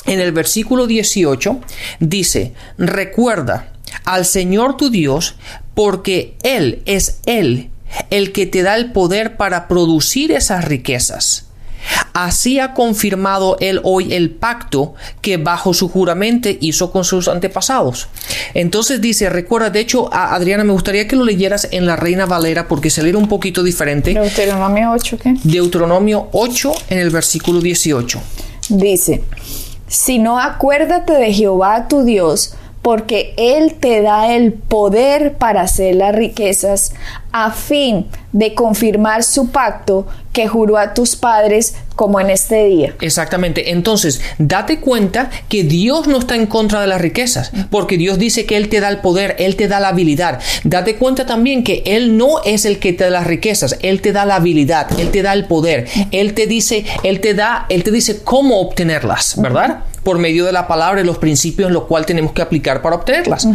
en 0.07 0.20
el 0.20 0.33
versículo 0.33 0.88
18, 0.88 1.61
dice, 2.00 2.55
recuerda 2.76 3.72
al 4.05 4.24
Señor 4.24 4.76
tu 4.76 4.90
Dios, 4.90 5.37
porque 5.74 6.35
Él 6.42 6.83
es 6.87 7.20
Él 7.26 7.69
el 8.11 8.33
que 8.33 8.46
te 8.46 8.62
da 8.62 8.76
el 8.76 8.92
poder 8.92 9.37
para 9.37 9.68
producir 9.68 10.33
esas 10.33 10.64
riquezas. 10.64 11.46
Así 12.12 12.59
ha 12.59 12.74
confirmado 12.74 13.57
él 13.61 13.81
hoy 13.85 14.12
el 14.12 14.31
pacto 14.31 14.94
que 15.20 15.37
bajo 15.37 15.72
su 15.72 15.88
juramento 15.88 16.48
hizo 16.61 16.90
con 16.92 17.05
sus 17.05 17.29
antepasados. 17.29 18.09
Entonces 18.55 19.00
dice, 19.00 19.31
recuerda, 19.31 19.70
de 19.70 19.81
hecho, 19.81 20.12
Adriana, 20.12 20.64
me 20.64 20.72
gustaría 20.72 21.09
que 21.09 21.16
lo 21.16 21.24
leyeras 21.24 21.68
en 21.70 21.87
la 21.87 21.96
Reina 21.96 22.26
Valera 22.26 22.68
porque 22.68 22.90
se 22.90 23.03
lee 23.03 23.14
un 23.14 23.29
poquito 23.29 23.62
diferente. 23.62 24.12
Deuteronomio 24.12 24.92
8, 24.92 25.18
¿qué? 25.22 25.35
Deuteronomio 25.42 26.29
8 26.33 26.72
en 26.90 26.98
el 26.98 27.11
versículo 27.11 27.61
18. 27.61 28.20
Dice, 28.68 29.24
si 29.87 30.18
no 30.18 30.38
acuérdate 30.38 31.14
de 31.14 31.33
Jehová 31.33 31.88
tu 31.88 32.05
Dios, 32.05 32.55
porque 32.83 33.35
Él 33.37 33.75
te 33.75 34.03
da 34.03 34.35
el 34.35 34.53
poder 34.53 35.35
para 35.35 35.62
hacer 35.62 35.97
las 35.97 36.14
riquezas 36.14 36.93
a 37.33 37.53
fin 37.53 38.07
de 38.33 38.55
confirmar 38.55 39.23
su 39.23 39.51
pacto 39.51 40.07
que 40.33 40.49
juró 40.49 40.79
a 40.79 40.95
tus 40.95 41.16
padres 41.16 41.75
como 41.97 42.21
en 42.21 42.31
este 42.31 42.64
día. 42.64 42.95
Exactamente. 43.01 43.73
Entonces, 43.73 44.21
date 44.38 44.81
cuenta 44.81 45.31
que 45.49 45.64
Dios 45.64 46.07
no 46.07 46.19
está 46.19 46.37
en 46.37 46.47
contra 46.47 46.81
de 46.81 46.87
las 46.87 47.01
riquezas, 47.01 47.53
porque 47.71 47.97
Dios 47.97 48.19
dice 48.19 48.47
que 48.47 48.57
Él 48.57 48.69
te 48.69 48.81
da 48.81 48.88
el 48.88 48.99
poder, 48.99 49.37
Él 49.38 49.57
te 49.57 49.69
da 49.69 49.81
la 49.81 49.88
habilidad. 49.88 50.40
Date 50.64 50.97
cuenta 50.97 51.27
también 51.27 51.62
que 51.64 51.83
Él 51.85 52.16
no 52.16 52.43
es 52.45 52.64
el 52.64 52.79
que 52.79 52.93
te 52.93 53.05
da 53.05 53.11
las 53.11 53.27
riquezas, 53.27 53.77
Él 53.83 54.01
te 54.01 54.12
da 54.12 54.25
la 54.25 54.37
habilidad, 54.37 54.87
Él 54.99 55.11
te 55.11 55.23
da 55.23 55.33
el 55.33 55.45
poder, 55.47 55.88
Él 56.12 56.35
te 56.35 56.47
dice, 56.47 56.85
Él 57.03 57.21
te 57.21 57.35
da, 57.35 57.66
Él 57.69 57.83
te 57.83 57.90
dice 57.90 58.23
cómo 58.23 58.61
obtenerlas, 58.61 59.35
¿verdad? 59.37 59.81
Por 60.03 60.19
medio 60.19 60.45
de 60.47 60.53
la 60.53 60.67
palabra 60.67 61.01
y 61.01 61.05
los 61.05 61.19
principios 61.19 61.69
en 61.69 61.75
los 61.75 61.85
cuales 61.85 62.07
tenemos 62.07 62.33
que 62.33 62.43
aplicar 62.43 62.83
para 62.83 62.97
obtenerlas. 62.97 63.47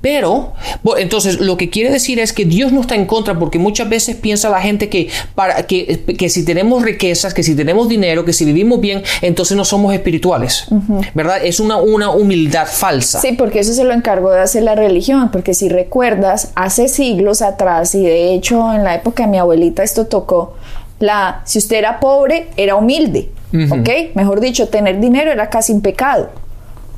Pero, 0.00 0.54
entonces, 0.98 1.38
lo 1.38 1.56
que 1.56 1.70
quiere 1.70 1.90
decir 1.90 2.18
es 2.18 2.32
que 2.32 2.44
Dios 2.44 2.72
no 2.72 2.80
está 2.80 2.94
en 2.94 3.06
contra, 3.06 3.38
porque 3.38 3.58
muchas 3.58 3.88
veces 3.88 4.16
piensa 4.16 4.48
la 4.48 4.60
gente 4.60 4.88
que, 4.88 5.08
para, 5.34 5.66
que, 5.66 6.02
que 6.18 6.28
si 6.28 6.44
tenemos 6.44 6.82
riquezas, 6.82 7.34
que 7.34 7.42
si 7.42 7.54
tenemos 7.54 7.88
dinero, 7.88 8.24
que 8.24 8.32
si 8.32 8.44
vivimos 8.44 8.80
bien, 8.80 9.02
entonces 9.20 9.56
no 9.56 9.64
somos 9.64 9.94
espirituales, 9.94 10.66
¿verdad? 11.14 11.44
Es 11.44 11.60
una, 11.60 11.76
una 11.76 12.10
humildad 12.10 12.66
falsa. 12.66 13.20
Sí, 13.20 13.32
porque 13.32 13.60
eso 13.60 13.72
se 13.74 13.84
lo 13.84 13.92
encargó 13.92 14.30
de 14.30 14.40
hacer 14.40 14.62
la 14.62 14.74
religión, 14.74 15.30
porque 15.30 15.54
si 15.54 15.68
recuerdas, 15.68 16.50
hace 16.54 16.88
siglos 16.88 17.42
atrás, 17.42 17.94
y 17.94 18.02
de 18.02 18.34
hecho 18.34 18.72
en 18.72 18.84
la 18.84 18.94
época 18.94 19.24
de 19.24 19.28
mi 19.28 19.38
abuelita 19.38 19.82
esto 19.82 20.06
tocó, 20.06 20.54
la, 20.98 21.42
si 21.44 21.58
usted 21.58 21.76
era 21.76 22.00
pobre, 22.00 22.48
era 22.56 22.76
humilde, 22.76 23.30
¿ok? 23.52 24.14
Mejor 24.14 24.40
dicho, 24.40 24.68
tener 24.68 25.00
dinero 25.00 25.30
era 25.30 25.50
casi 25.50 25.72
un 25.72 25.80
pecado. 25.80 26.30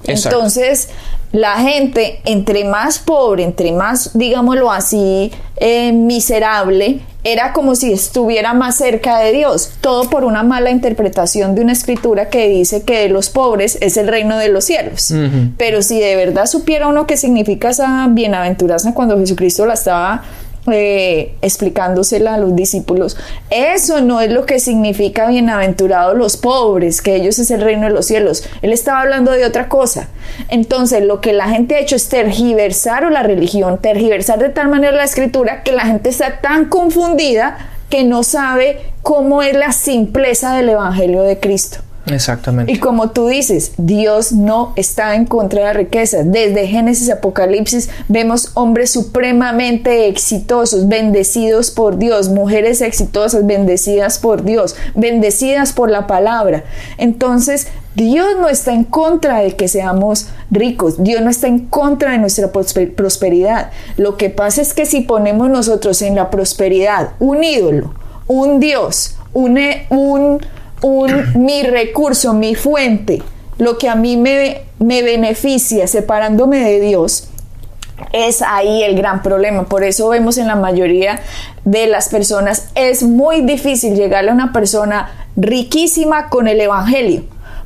Entonces, 0.06 0.88
la 1.32 1.56
gente, 1.56 2.20
entre 2.24 2.64
más 2.64 2.98
pobre, 2.98 3.42
entre 3.42 3.72
más, 3.72 4.16
digámoslo 4.16 4.70
así, 4.70 5.32
eh, 5.56 5.92
miserable, 5.92 7.00
era 7.24 7.54
como 7.54 7.74
si 7.74 7.92
estuviera 7.92 8.52
más 8.52 8.76
cerca 8.76 9.18
de 9.18 9.32
Dios. 9.32 9.72
Todo 9.80 10.10
por 10.10 10.24
una 10.24 10.42
mala 10.42 10.70
interpretación 10.70 11.54
de 11.54 11.62
una 11.62 11.72
escritura 11.72 12.28
que 12.28 12.48
dice 12.48 12.82
que 12.82 12.98
de 13.00 13.08
los 13.08 13.30
pobres 13.30 13.78
es 13.80 13.96
el 13.96 14.08
reino 14.08 14.36
de 14.38 14.50
los 14.50 14.64
cielos. 14.64 15.12
Pero 15.56 15.80
si 15.82 15.98
de 15.98 16.16
verdad 16.16 16.46
supiera 16.46 16.86
uno 16.86 17.06
qué 17.06 17.16
significa 17.16 17.70
esa 17.70 18.06
bienaventuranza 18.10 18.92
cuando 18.92 19.18
Jesucristo 19.18 19.64
la 19.64 19.74
estaba 19.74 20.22
eh, 20.70 21.34
explicándosela 21.42 22.34
a 22.34 22.38
los 22.38 22.56
discípulos. 22.56 23.16
Eso 23.50 24.00
no 24.00 24.20
es 24.20 24.30
lo 24.30 24.46
que 24.46 24.58
significa 24.58 25.28
bienaventurados 25.28 26.16
los 26.16 26.36
pobres, 26.36 27.02
que 27.02 27.16
ellos 27.16 27.38
es 27.38 27.50
el 27.50 27.60
reino 27.60 27.86
de 27.86 27.92
los 27.92 28.06
cielos. 28.06 28.44
Él 28.62 28.72
estaba 28.72 29.02
hablando 29.02 29.32
de 29.32 29.44
otra 29.44 29.68
cosa. 29.68 30.08
Entonces, 30.48 31.04
lo 31.04 31.20
que 31.20 31.32
la 31.32 31.48
gente 31.48 31.76
ha 31.76 31.80
hecho 31.80 31.96
es 31.96 32.08
tergiversar 32.08 33.04
o 33.04 33.10
la 33.10 33.22
religión, 33.22 33.78
tergiversar 33.78 34.38
de 34.38 34.48
tal 34.48 34.68
manera 34.68 34.96
la 34.96 35.04
escritura 35.04 35.62
que 35.62 35.72
la 35.72 35.84
gente 35.84 36.08
está 36.08 36.40
tan 36.40 36.66
confundida 36.66 37.58
que 37.90 38.04
no 38.04 38.22
sabe 38.22 38.92
cómo 39.02 39.42
es 39.42 39.54
la 39.54 39.72
simpleza 39.72 40.56
del 40.56 40.70
evangelio 40.70 41.22
de 41.22 41.38
Cristo. 41.38 41.78
Exactamente. 42.06 42.70
Y 42.70 42.78
como 42.78 43.10
tú 43.10 43.28
dices, 43.28 43.72
Dios 43.78 44.32
no 44.32 44.72
está 44.76 45.14
en 45.14 45.24
contra 45.24 45.60
de 45.60 45.66
la 45.66 45.72
riqueza. 45.72 46.22
Desde 46.22 46.66
Génesis 46.66 47.10
Apocalipsis 47.10 47.88
vemos 48.08 48.50
hombres 48.54 48.90
supremamente 48.90 50.08
exitosos, 50.08 50.88
bendecidos 50.88 51.70
por 51.70 51.98
Dios, 51.98 52.28
mujeres 52.28 52.80
exitosas, 52.82 53.46
bendecidas 53.46 54.18
por 54.18 54.44
Dios, 54.44 54.76
bendecidas 54.94 55.72
por 55.72 55.90
la 55.90 56.06
palabra. 56.06 56.64
Entonces, 56.98 57.68
Dios 57.94 58.26
no 58.38 58.48
está 58.48 58.72
en 58.72 58.84
contra 58.84 59.38
de 59.38 59.54
que 59.54 59.68
seamos 59.68 60.28
ricos, 60.50 61.02
Dios 61.02 61.22
no 61.22 61.30
está 61.30 61.46
en 61.46 61.60
contra 61.66 62.10
de 62.12 62.18
nuestra 62.18 62.50
prosperidad. 62.50 63.70
Lo 63.96 64.16
que 64.16 64.30
pasa 64.30 64.60
es 64.62 64.74
que 64.74 64.84
si 64.84 65.02
ponemos 65.02 65.48
nosotros 65.48 66.02
en 66.02 66.16
la 66.16 66.28
prosperidad 66.28 67.10
un 67.20 67.44
ídolo, 67.44 67.94
un 68.26 68.58
Dios, 68.58 69.16
un, 69.32 69.58
un 69.90 70.40
mi 71.34 71.62
recurso, 71.62 72.34
mi 72.34 72.54
fuente, 72.54 73.22
lo 73.58 73.78
que 73.78 73.88
a 73.88 73.94
mí 73.94 74.16
me, 74.16 74.62
me 74.78 75.02
beneficia 75.02 75.86
separándome 75.86 76.60
de 76.60 76.80
Dios, 76.80 77.28
es 78.12 78.42
ahí 78.42 78.82
el 78.82 78.96
gran 78.96 79.22
problema. 79.22 79.64
Por 79.64 79.84
eso 79.84 80.08
vemos 80.08 80.38
en 80.38 80.46
la 80.46 80.56
mayoría 80.56 81.20
de 81.64 81.86
las 81.86 82.08
personas, 82.08 82.70
es 82.74 83.02
muy 83.02 83.42
difícil 83.42 83.94
llegarle 83.94 84.30
a 84.30 84.34
una 84.34 84.52
persona 84.52 85.26
riquísima 85.36 86.28
con 86.28 86.48
el 86.48 86.60
Evangelio. 86.60 87.24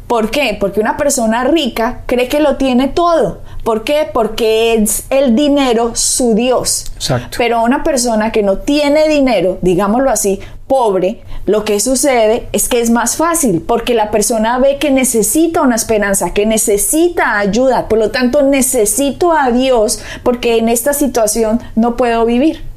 ¿Por 0.08 0.30
qué? 0.30 0.56
Porque 0.58 0.80
una 0.80 0.96
persona 0.96 1.44
rica 1.44 2.00
cree 2.06 2.28
que 2.28 2.40
lo 2.40 2.56
tiene 2.56 2.88
todo. 2.88 3.42
¿Por 3.62 3.84
qué? 3.84 4.08
Porque 4.10 4.72
es 4.74 5.04
el 5.10 5.36
dinero 5.36 5.92
su 5.94 6.34
Dios. 6.34 6.90
Exacto. 6.94 7.36
Pero 7.36 7.62
una 7.62 7.84
persona 7.84 8.32
que 8.32 8.42
no 8.42 8.56
tiene 8.56 9.06
dinero, 9.06 9.58
digámoslo 9.60 10.10
así, 10.10 10.40
pobre, 10.66 11.20
lo 11.44 11.64
que 11.64 11.78
sucede 11.80 12.48
es 12.52 12.68
que 12.68 12.80
es 12.80 12.88
más 12.88 13.16
fácil 13.16 13.60
porque 13.60 13.94
la 13.94 14.10
persona 14.10 14.58
ve 14.58 14.78
que 14.78 14.90
necesita 14.90 15.60
una 15.60 15.76
esperanza, 15.76 16.32
que 16.32 16.46
necesita 16.46 17.38
ayuda, 17.38 17.88
por 17.88 17.98
lo 17.98 18.10
tanto 18.10 18.42
necesito 18.42 19.32
a 19.32 19.50
Dios 19.50 20.00
porque 20.22 20.56
en 20.56 20.68
esta 20.68 20.94
situación 20.94 21.60
no 21.74 21.96
puedo 21.96 22.24
vivir. 22.24 22.67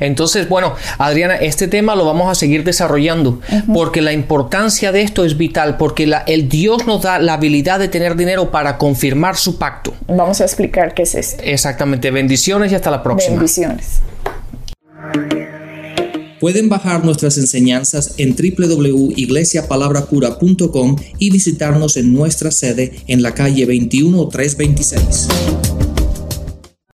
Entonces, 0.00 0.48
bueno, 0.48 0.74
Adriana, 0.98 1.36
este 1.36 1.68
tema 1.68 1.94
lo 1.94 2.04
vamos 2.04 2.30
a 2.30 2.34
seguir 2.34 2.64
desarrollando 2.64 3.40
porque 3.72 4.02
la 4.02 4.12
importancia 4.12 4.92
de 4.92 5.02
esto 5.02 5.24
es 5.24 5.36
vital, 5.36 5.76
porque 5.76 6.10
el 6.26 6.48
Dios 6.48 6.86
nos 6.86 7.02
da 7.02 7.18
la 7.18 7.34
habilidad 7.34 7.78
de 7.78 7.88
tener 7.88 8.16
dinero 8.16 8.50
para 8.50 8.78
confirmar 8.78 9.36
su 9.36 9.58
pacto. 9.58 9.94
Vamos 10.06 10.40
a 10.40 10.44
explicar 10.44 10.94
qué 10.94 11.02
es 11.02 11.14
esto. 11.14 11.42
Exactamente. 11.44 12.10
Bendiciones 12.10 12.72
y 12.72 12.74
hasta 12.74 12.90
la 12.90 13.02
próxima. 13.02 13.36
Bendiciones. 13.36 14.00
Pueden 16.40 16.68
bajar 16.68 17.04
nuestras 17.04 17.36
enseñanzas 17.36 18.14
en 18.18 18.36
www.iglesiapalabracura.com 18.36 20.96
y 21.18 21.30
visitarnos 21.30 21.96
en 21.96 22.14
nuestra 22.14 22.52
sede 22.52 23.00
en 23.08 23.22
la 23.22 23.34
calle 23.34 23.66
21326. 23.66 25.26